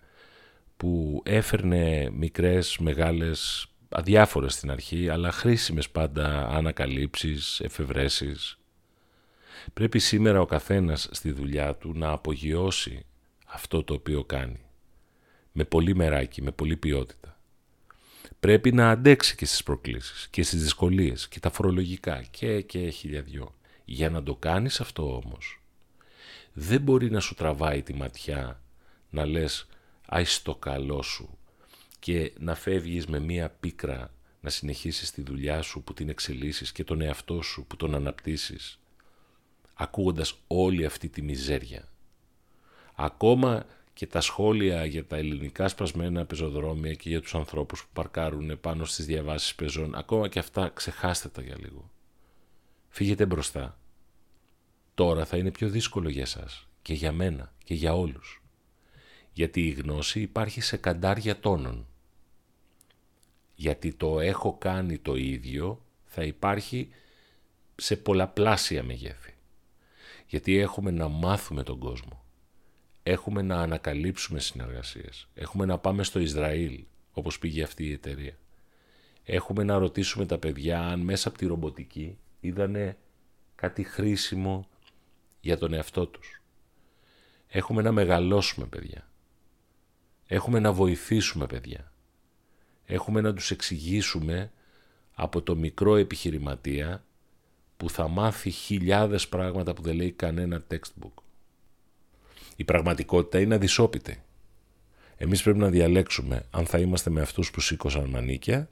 που 0.79 1.23
έφερνε 1.25 2.11
μικρές, 2.11 2.79
μεγάλες, 2.79 3.67
αδιάφορες 3.89 4.53
στην 4.53 4.71
αρχή, 4.71 5.09
αλλά 5.09 5.33
χρήσιμες 5.33 5.91
πάντα 5.91 6.49
ανακαλύψεις, 6.49 7.61
εφευρέσεις. 7.61 8.59
Πρέπει 9.75 9.99
σήμερα 9.99 10.41
ο 10.41 10.47
καθένας 10.47 11.09
στη 11.11 11.33
δουλειά 11.33 11.75
του 11.75 11.93
να 11.95 12.11
απογειώσει 12.11 13.07
αυτό 13.47 13.85
το 13.85 13.95
οποίο 13.95 14.25
κάνει. 14.25 14.61
Με 15.53 15.65
πολύ 15.65 15.95
μεράκι, 15.95 16.43
με 16.43 16.51
πολύ 16.51 16.77
ποιότητα. 16.77 17.41
Πρέπει 18.41 18.73
να 18.73 18.91
αντέξει 18.91 19.37
και 19.37 19.47
στις 19.47 19.63
προκλήσεις 19.63 20.29
και 20.31 20.43
στις 20.43 20.63
δυσκολίες 20.63 21.29
και 21.29 21.41
τα 21.41 21.51
φορολογικά 21.51 22.23
και, 22.31 22.61
και 22.61 22.89
χιλιαδιό. 22.89 23.55
Για 23.85 24.11
να 24.11 24.23
το 24.23 24.35
κάνεις 24.35 24.81
αυτό 24.81 25.17
όμως, 25.25 25.63
δεν 26.53 26.81
μπορεί 26.81 27.11
να 27.11 27.21
σου 27.21 27.35
τραβάει 27.35 27.83
τη 27.83 27.95
ματιά 27.95 28.61
να 29.11 29.27
λες 29.27 29.67
«Άι 30.11 30.25
στο 30.25 30.55
καλό 30.55 31.03
σου» 31.03 31.39
και 31.99 32.33
να 32.39 32.55
φεύγεις 32.55 33.07
με 33.07 33.19
μία 33.19 33.51
πίκρα 33.51 34.13
να 34.41 34.51
συνεχίσεις 34.51 35.11
τη 35.11 35.23
δουλειά 35.23 35.63
σου 35.63 35.83
που 35.83 35.95
την 35.95 36.09
εξελίσσεις 36.09 36.73
και 36.73 36.85
τον 36.85 37.01
εαυτό 37.01 37.43
σου 37.43 37.65
που 37.67 37.77
τον 37.77 37.95
αναπτύσσεις, 37.95 38.79
ακούγοντας 39.75 40.35
όλη 40.47 40.85
αυτή 40.85 41.09
τη 41.09 41.23
μιζέρια. 41.23 41.89
Ακόμα 42.95 43.67
και 43.93 44.07
τα 44.07 44.21
σχόλια 44.21 44.85
για 44.85 45.07
τα 45.07 45.17
ελληνικά 45.17 45.69
σπασμένα 45.69 46.25
πεζοδρόμια 46.25 46.95
και 46.95 47.09
για 47.09 47.21
τους 47.21 47.35
ανθρώπους 47.35 47.83
που 47.83 47.89
παρκάρουν 47.93 48.61
πάνω 48.61 48.85
στις 48.85 49.07
διαβάσεις 49.07 49.55
πεζών, 49.55 49.95
ακόμα 49.95 50.29
και 50.29 50.39
αυτά 50.39 50.69
ξεχάστε 50.69 51.29
τα 51.29 51.43
για 51.43 51.57
λίγο. 51.59 51.91
Φύγετε 52.89 53.27
μπροστά. 53.27 53.79
Τώρα 54.95 55.25
θα 55.25 55.37
είναι 55.37 55.51
πιο 55.51 55.69
δύσκολο 55.69 56.09
για 56.09 56.27
σας 56.27 56.69
και 56.83 56.95
για 56.95 57.13
μένα 57.13 57.53
και 57.65 57.75
για 57.75 57.95
όλους. 57.95 58.43
Γιατί 59.39 59.67
η 59.67 59.71
γνώση 59.71 60.21
υπάρχει 60.21 60.61
σε 60.61 60.77
καντάρια 60.77 61.41
τόνων. 61.41 61.87
Γιατί 63.55 63.93
το 63.93 64.21
έχω 64.21 64.57
κάνει 64.59 64.99
το 64.99 65.15
ίδιο 65.15 65.85
θα 66.05 66.23
υπάρχει 66.23 66.89
σε 67.77 67.97
πολλαπλάσια 67.97 68.83
μεγέθη. 68.83 69.35
Γιατί 70.27 70.57
έχουμε 70.57 70.91
να 70.91 71.09
μάθουμε 71.09 71.63
τον 71.63 71.79
κόσμο 71.79 72.23
έχουμε 73.03 73.43
να 73.43 73.61
ανακαλύψουμε 73.61 74.41
συνεργασίες. 74.41 75.29
Έχουμε 75.35 75.65
να 75.65 75.79
πάμε 75.79 76.03
στο 76.03 76.19
Ισραήλ, 76.19 76.85
όπως 77.13 77.39
πήγε 77.39 77.63
αυτή 77.63 77.85
η 77.85 77.93
εταιρεία. 77.93 78.39
Έχουμε 79.25 79.65
να 79.65 79.79
ρωτήσουμε 79.79 80.27
τα 80.27 80.39
παιδιά 80.39 80.87
αν 80.87 81.01
μέσα 81.01 81.29
από 81.29 81.39
τη 81.39 81.47
ρομποτική 81.47 82.19
είδανε 82.41 82.97
κάτι 83.55 83.83
χρήσιμο 83.83 84.69
για 85.41 85.59
τον 85.59 85.73
εαυτό 85.73 86.07
τους. 86.07 86.43
Έχουμε 87.49 87.83
να 87.83 87.93
μεγαλώσουμε 87.93 88.67
παιδιά. 88.67 89.08
Έχουμε 90.31 90.59
να 90.59 90.73
βοηθήσουμε 90.73 91.47
παιδιά. 91.47 91.93
Έχουμε 92.87 93.21
να 93.21 93.35
τους 93.35 93.51
εξηγήσουμε 93.51 94.51
από 95.15 95.43
το 95.43 95.57
μικρό 95.57 95.97
επιχειρηματία 95.97 97.05
που 97.77 97.91
θα 97.91 98.09
μάθει 98.09 98.51
χιλιάδες 98.51 99.29
πράγματα 99.29 99.75
που 99.75 99.83
δεν 99.83 99.97
λέει 99.97 100.11
κανένα 100.13 100.65
textbook. 100.71 101.23
Η 102.57 102.65
πραγματικότητα 102.65 103.41
είναι 103.41 103.55
αδυσόπιτη. 103.55 104.23
Εμείς 105.17 105.43
πρέπει 105.43 105.59
να 105.59 105.69
διαλέξουμε 105.69 106.47
αν 106.51 106.67
θα 106.67 106.79
είμαστε 106.79 107.11
με 107.11 107.21
αυτούς 107.21 107.51
που 107.51 107.61
σήκωσαν 107.61 108.09
μανίκια 108.09 108.69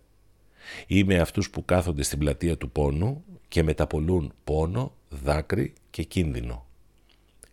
ή 0.86 1.04
με 1.04 1.18
αυτούς 1.18 1.50
που 1.50 1.64
κάθονται 1.64 2.02
στην 2.02 2.18
πλατεία 2.18 2.56
του 2.56 2.70
πόνου 2.70 3.24
και 3.48 3.62
μεταπολούν 3.62 4.32
πόνο, 4.44 4.94
δάκρυ 5.08 5.72
και 5.90 6.02
κίνδυνο. 6.02 6.66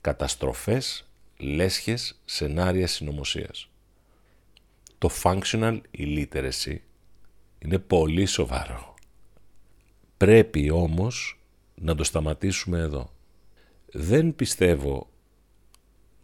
Καταστροφές, 0.02 1.08
λέσχες, 1.38 2.20
σενάρια 2.26 2.88
συνωμοσίας. 2.88 3.68
Το 5.04 5.10
functional 5.24 5.82
illiteracy 5.98 6.76
είναι 7.60 7.80
πολύ 7.80 8.26
σοβαρό. 8.26 8.94
Πρέπει 10.18 10.70
όμως 10.70 11.40
να 11.76 11.96
το 11.96 12.04
σταματήσουμε 12.04 12.80
εδώ. 12.80 13.14
Δεν 13.92 14.36
πιστεύω 14.36 15.10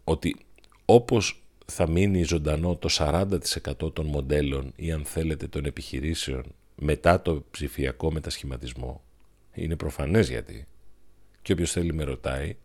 ότι 0.04 0.36
όπως 0.84 1.42
θα 1.66 1.88
μείνει 1.88 2.22
ζωντανό 2.22 2.76
το 2.76 2.88
40% 2.92 3.92
των 3.92 4.06
μοντέλων 4.06 4.72
ή 4.76 4.92
αν 4.92 5.04
θέλετε 5.04 5.46
των 5.46 5.64
επιχειρήσεων 5.64 6.44
μετά 6.74 7.22
το 7.22 7.44
ψηφιακό 7.50 8.12
μετασχηματισμό, 8.12 9.02
είναι 9.54 9.76
προφανές 9.76 10.28
γιατί, 10.28 10.66
και 11.42 11.52
όποιος 11.52 11.72
θέλει 11.72 11.92
με 11.92 12.04
ρωτάει, 12.04 12.56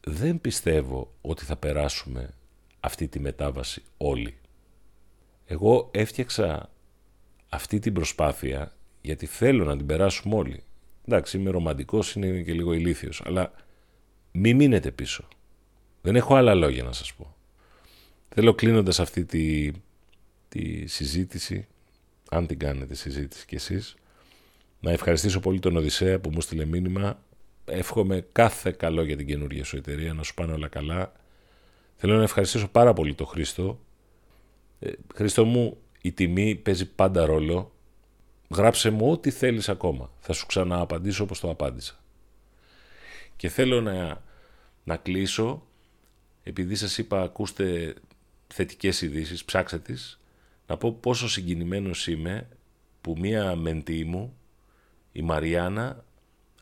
δεν 0.00 0.40
πιστεύω 0.40 1.12
ότι 1.20 1.44
θα 1.44 1.56
περάσουμε 1.56 2.34
αυτή 2.80 3.08
τη 3.08 3.20
μετάβαση 3.20 3.82
όλοι. 3.96 4.39
Εγώ 5.52 5.88
έφτιαξα 5.92 6.70
αυτή 7.48 7.78
την 7.78 7.92
προσπάθεια 7.92 8.72
γιατί 9.00 9.26
θέλω 9.26 9.64
να 9.64 9.76
την 9.76 9.86
περάσουμε 9.86 10.34
όλοι. 10.34 10.62
Εντάξει, 11.06 11.36
είμαι 11.36 11.50
ρομαντικός, 11.50 12.14
είναι 12.14 12.42
και 12.42 12.52
λίγο 12.52 12.72
ηλίθιος, 12.72 13.22
αλλά 13.24 13.52
μη 14.32 14.54
μείνετε 14.54 14.90
πίσω. 14.90 15.28
Δεν 16.02 16.16
έχω 16.16 16.34
άλλα 16.34 16.54
λόγια 16.54 16.82
να 16.82 16.92
σας 16.92 17.14
πω. 17.14 17.36
Θέλω 18.28 18.54
κλείνοντας 18.54 19.00
αυτή 19.00 19.24
τη, 19.24 19.70
τη 20.48 20.86
συζήτηση, 20.86 21.66
αν 22.30 22.46
την 22.46 22.58
κάνετε 22.58 22.94
συζήτηση 22.94 23.46
κι 23.46 23.54
εσείς, 23.54 23.94
να 24.80 24.90
ευχαριστήσω 24.90 25.40
πολύ 25.40 25.58
τον 25.58 25.76
Οδυσσέα 25.76 26.20
που 26.20 26.30
μου 26.30 26.40
στείλε 26.40 26.64
μήνυμα. 26.64 27.22
Εύχομαι 27.64 28.26
κάθε 28.32 28.70
καλό 28.70 29.02
για 29.04 29.16
την 29.16 29.26
καινούργια 29.26 29.64
σου 29.64 29.76
εταιρεία, 29.76 30.12
να 30.12 30.22
σου 30.22 30.34
πάνε 30.34 30.52
όλα 30.52 30.68
καλά. 30.68 31.12
Θέλω 31.96 32.16
να 32.16 32.22
ευχαριστήσω 32.22 32.68
πάρα 32.68 32.92
πολύ 32.92 33.14
τον 33.14 33.26
Χρήστο. 33.26 33.80
Ε, 34.80 34.90
Χρήστο 35.14 35.44
μου, 35.44 35.76
η 36.00 36.12
τιμή 36.12 36.54
παίζει 36.54 36.86
πάντα 36.86 37.26
ρόλο. 37.26 37.72
Γράψε 38.50 38.90
μου 38.90 39.10
ό,τι 39.10 39.30
θέλεις 39.30 39.68
ακόμα. 39.68 40.10
Θα 40.18 40.32
σου 40.32 40.46
ξανααπαντήσω 40.46 41.24
όπως 41.24 41.40
το 41.40 41.50
απάντησα. 41.50 41.98
Και 43.36 43.48
θέλω 43.48 43.80
να, 43.80 44.22
να 44.84 44.96
κλείσω 44.96 45.62
επειδή 46.42 46.74
σας 46.74 46.98
είπα 46.98 47.22
ακούστε 47.22 47.94
θετικές 48.46 49.02
ειδήσεις, 49.02 49.44
ψάξτε 49.44 49.78
τις, 49.78 50.20
να 50.66 50.76
πω 50.76 50.92
πόσο 50.92 51.28
συγκινημένος 51.28 52.06
είμαι 52.06 52.48
που 53.00 53.16
μία 53.18 53.56
μεντή 53.56 54.04
μου, 54.04 54.36
η 55.12 55.22
Μαριάννα, 55.22 56.04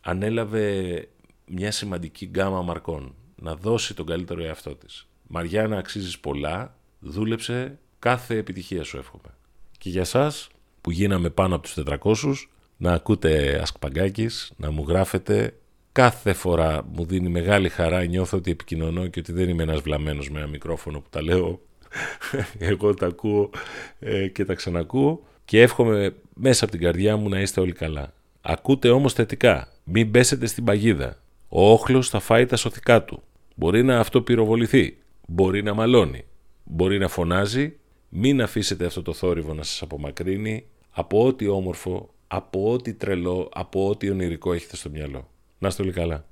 ανέλαβε 0.01 1.09
μια 1.47 1.71
σημαντική 1.71 2.27
γκάμα 2.27 2.63
μαρκών, 2.63 3.15
να 3.37 3.55
δώσει 3.55 3.95
τον 3.95 4.07
καλύτερο 4.07 4.43
εαυτό 4.43 4.75
της. 4.75 5.09
Μαριάννα 5.27 5.79
αξίζεις 5.79 6.19
πολλά, 6.19 6.77
δούλεψε, 7.01 7.79
κάθε 7.99 8.37
επιτυχία 8.37 8.85
σου 8.85 8.97
εύχομαι. 8.97 9.35
Και 9.79 9.89
για 9.91 10.05
σας 10.05 10.49
που 10.81 10.91
γίναμε 10.91 11.31
πάνω 11.31 11.55
από 11.55 11.65
τους 11.65 11.75
400, 12.03 12.33
να 12.77 12.93
ακούτε 12.93 13.59
Ασκπαγκάκης, 13.63 14.53
να 14.57 14.71
μου 14.71 14.85
γράφετε 14.89 15.55
κάθε 15.93 16.33
φορά 16.33 16.85
μου 16.93 17.05
δίνει 17.05 17.29
μεγάλη 17.29 17.69
χαρά, 17.69 18.05
νιώθω 18.05 18.37
ότι 18.37 18.51
επικοινωνώ 18.51 19.07
και 19.07 19.21
ότι 19.21 19.33
δεν 19.33 19.49
είμαι 19.49 19.63
ένας 19.63 19.81
βλαμμένος 19.81 20.31
με 20.31 20.39
ένα 20.39 20.49
μικρόφωνο 20.49 21.01
που 21.01 21.09
τα 21.11 21.23
λέω. 21.23 21.61
Εγώ 22.59 22.95
τα 22.95 23.07
ακούω 23.07 23.51
ε, 23.99 24.29
και 24.29 24.45
τα 24.45 24.55
ξανακούω 24.55 25.23
και 25.45 25.63
εύχομαι 25.63 26.15
μέσα 26.35 26.65
από 26.65 26.73
την 26.73 26.83
καρδιά 26.83 27.17
μου 27.17 27.29
να 27.29 27.41
είστε 27.41 27.61
όλοι 27.61 27.73
καλά. 27.73 28.13
Ακούτε 28.41 28.91
όμως 28.91 29.13
θετικά, 29.13 29.69
μην 29.85 30.11
πέσετε 30.11 30.47
στην 30.47 30.65
παγίδα. 30.65 31.19
Ο 31.49 31.71
όχλος 31.71 32.09
θα 32.09 32.21
φάει 32.21 32.47
τα 32.47 32.57
σωθικά 32.57 33.05
του. 33.05 33.23
Μπορεί 33.55 33.83
να 33.83 33.99
αυτό 33.99 34.23
πυροβοληθεί, 34.23 34.99
μπορεί 35.27 35.63
να 35.63 35.75
μαλώνει, 35.75 36.25
μπορεί 36.65 36.99
να 36.99 37.09
φωνάζει. 37.09 37.77
Μην 38.09 38.43
αφήσετε 38.43 38.85
αυτό 38.85 39.03
το 39.03 39.13
θόρυβο 39.13 39.55
να 39.55 39.63
σας 39.63 39.83
απομακρύνει 39.83 40.67
από 40.91 41.27
ό,τι 41.27 41.49
όμορφο, 41.49 42.15
από 42.29 42.73
ό,τι 42.73 42.95
τρελό, 42.95 43.49
από 43.53 43.89
ό,τι 43.89 44.11
ονειρικό 44.11 44.53
έχετε 44.53 44.77
στο 44.77 44.91
μυαλό. 44.91 45.29
Να 45.59 45.69
είστε 45.69 45.83
όλοι 45.83 45.93
καλά. 45.93 46.28